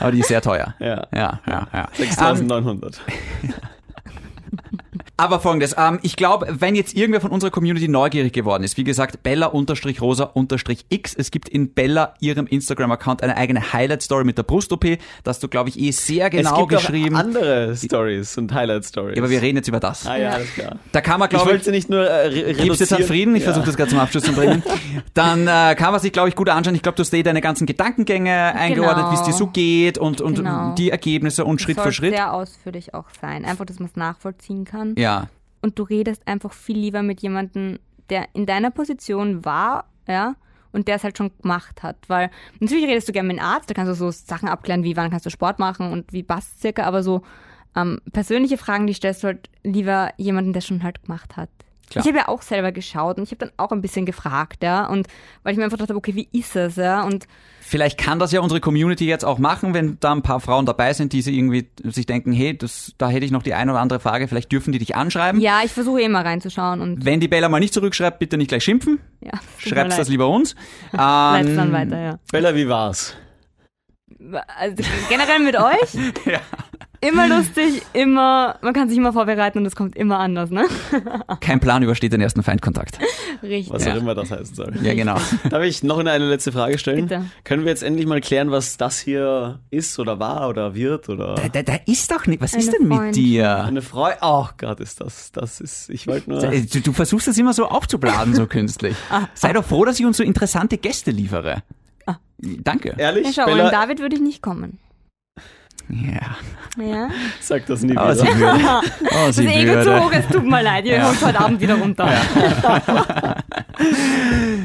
[0.00, 0.74] Aber die ist sehr teuer.
[0.80, 1.06] ja.
[1.14, 1.88] Ja, ja, ja.
[1.98, 3.00] Ähm, 6900.
[5.18, 8.84] aber folgendes, ähm, ich glaube, wenn jetzt irgendwer von unserer Community neugierig geworden ist, wie
[8.84, 14.84] gesagt, Bella-Rosa-X, es gibt in Bella ihrem Instagram-Account eine eigene Highlight-Story mit der Brust-OP,
[15.24, 17.16] da hast du, glaube ich, eh sehr genau es gibt geschrieben.
[17.16, 19.16] Auch andere Stories und Highlight-Stories.
[19.16, 20.06] Ja, aber wir reden jetzt über das.
[20.06, 20.76] Ah ja, alles klar.
[20.92, 22.54] Da kann man, Ich glaube ich, wollte nicht nur äh, re.
[22.54, 23.34] Gibst jetzt an Frieden?
[23.34, 23.46] Ich ja.
[23.52, 24.62] versuche das gerade zum Abschluss zu bringen.
[25.14, 26.74] Dann äh, kann man sich, glaube ich, gut anschauen.
[26.74, 30.20] Ich glaube, du hast eh deine ganzen Gedankengänge eingeordnet, wie es dir so geht und,
[30.20, 30.74] und Genau.
[30.76, 32.14] die Ergebnisse und Schritt für Schritt.
[32.14, 33.44] sehr ausführlich auch sein.
[33.44, 34.94] Einfach, dass man es nachvollziehen kann.
[34.96, 35.07] Ja,
[35.60, 37.78] Und du redest einfach viel lieber mit jemandem,
[38.10, 40.34] der in deiner Position war, ja,
[40.72, 41.96] und der es halt schon gemacht hat.
[42.08, 42.30] Weil
[42.60, 45.10] natürlich redest du gerne mit einem Arzt, da kannst du so Sachen abklären, wie wann
[45.10, 47.22] kannst du Sport machen und wie passt circa, aber so
[47.76, 51.50] ähm, persönliche Fragen, die stellst du halt lieber jemanden, der schon halt gemacht hat.
[51.90, 52.04] Klar.
[52.04, 54.86] Ich habe ja auch selber geschaut und ich habe dann auch ein bisschen gefragt, ja,
[54.86, 55.08] und
[55.42, 57.26] weil ich mir einfach dachte, okay, wie ist es, ja, und
[57.68, 60.92] vielleicht kann das ja unsere Community jetzt auch machen, wenn da ein paar Frauen dabei
[60.94, 63.80] sind, die sich irgendwie sich denken, hey, das, da hätte ich noch die eine oder
[63.80, 65.40] andere Frage, vielleicht dürfen die dich anschreiben.
[65.40, 68.64] ja, ich versuche immer reinzuschauen und Wenn die Bella mal nicht zurückschreibt, bitte nicht gleich
[68.64, 69.00] schimpfen.
[69.20, 69.32] ja,
[69.64, 69.98] leid.
[69.98, 70.54] das lieber uns.
[70.92, 72.18] Leit's Ähm, dann weiter, ja.
[72.32, 73.14] Bella, wie war's?
[74.58, 76.14] Also generell mit euch.
[76.26, 76.40] Ja.
[77.00, 80.64] Immer lustig, immer, man kann sich immer vorbereiten und es kommt immer anders, ne?
[81.40, 82.98] Kein Plan übersteht den ersten Feindkontakt.
[83.42, 83.72] Richtig.
[83.72, 83.92] Was Ja.
[83.92, 84.74] auch immer das heißen soll.
[84.82, 85.16] Ja, genau.
[85.50, 87.06] Darf ich noch eine letzte Frage stellen?
[87.06, 87.24] Bitte.
[87.44, 91.36] Können wir jetzt endlich mal klären, was das hier ist oder war oder wird oder
[91.36, 92.40] Da, da, da ist doch nicht.
[92.42, 93.12] Was ist Eine denn mit Freundin.
[93.24, 93.64] dir?
[93.64, 94.16] eine Freude?
[94.22, 96.40] Oh Gott, ist das, das ist, ich wollte nur...
[96.40, 98.96] Du, du versuchst das immer so aufzublasen, so künstlich.
[99.34, 101.62] Sei doch froh, dass ich uns so interessante Gäste liefere.
[102.40, 102.94] Danke.
[102.98, 104.78] Ehrlich, Ja, schau, ohne Bella, David würde ich nicht kommen.
[105.90, 106.36] Ja.
[106.84, 107.08] Ja?
[107.40, 108.36] sag das nie Oh, sie wieder.
[108.38, 108.68] würde.
[109.10, 111.06] Oh, Das sie Ego zu hoch, es tut mir leid, ihr Ja.
[111.06, 112.08] kommt heute Abend wieder runter.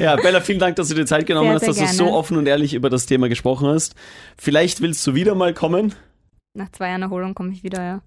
[0.00, 2.04] Ja, Bella, vielen Dank, dass du dir Zeit genommen Sehr, hast, sehr dass du so
[2.04, 2.16] gerne.
[2.18, 3.94] offen und ehrlich über das Thema gesprochen hast.
[4.36, 5.94] Vielleicht willst du wieder mal kommen.
[6.54, 8.00] Nach zwei Jahren Erholung komme ich wieder, ja.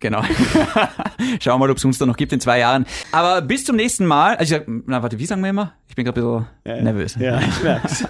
[0.00, 0.22] Genau.
[1.40, 2.86] Schauen wir mal, ob es uns da noch gibt in zwei Jahren.
[3.10, 4.36] Aber bis zum nächsten Mal.
[4.36, 5.72] Also, ich sag, na, warte, wie sagen wir immer?
[5.88, 7.16] Ich bin gerade ein bisschen Ja, nervös.
[7.18, 8.04] Ja, ich merk's.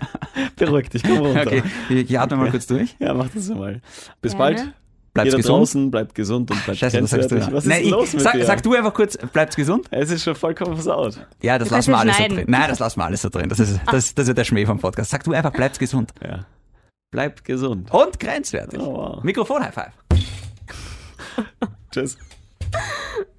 [0.57, 1.47] Beruhig dich, komm runter.
[1.47, 2.95] Okay, ich, ich atme mal kurz durch.
[2.99, 3.81] Ja, mach das mal.
[4.21, 4.57] Bis Gerne.
[4.57, 4.75] bald.
[5.15, 5.59] Bleibst Jeder gesund.
[5.59, 7.37] draußen, bleibt gesund und bleibt Scheiße, was sagst du?
[7.37, 7.55] grenzwertig.
[7.57, 8.45] Was ist Nein, denn los mit sag, dir?
[8.45, 9.87] sag du einfach kurz, bleibst gesund?
[9.91, 11.19] es ist schon vollkommen versaut.
[11.43, 12.45] Ja, das lassen wir alles ja so drin.
[12.47, 13.49] Nein, das lassen wir alles so drin.
[13.49, 15.11] Das ist, das, das ist der Schmäh vom Podcast.
[15.11, 16.13] Sag du einfach, bleibst gesund.
[16.23, 16.45] Ja.
[17.11, 17.91] Bleibt gesund.
[17.93, 18.79] Und grenzwertig.
[18.79, 19.25] Oh, wow.
[19.25, 19.93] Mikrofon High Five.
[21.91, 22.19] Tschüss.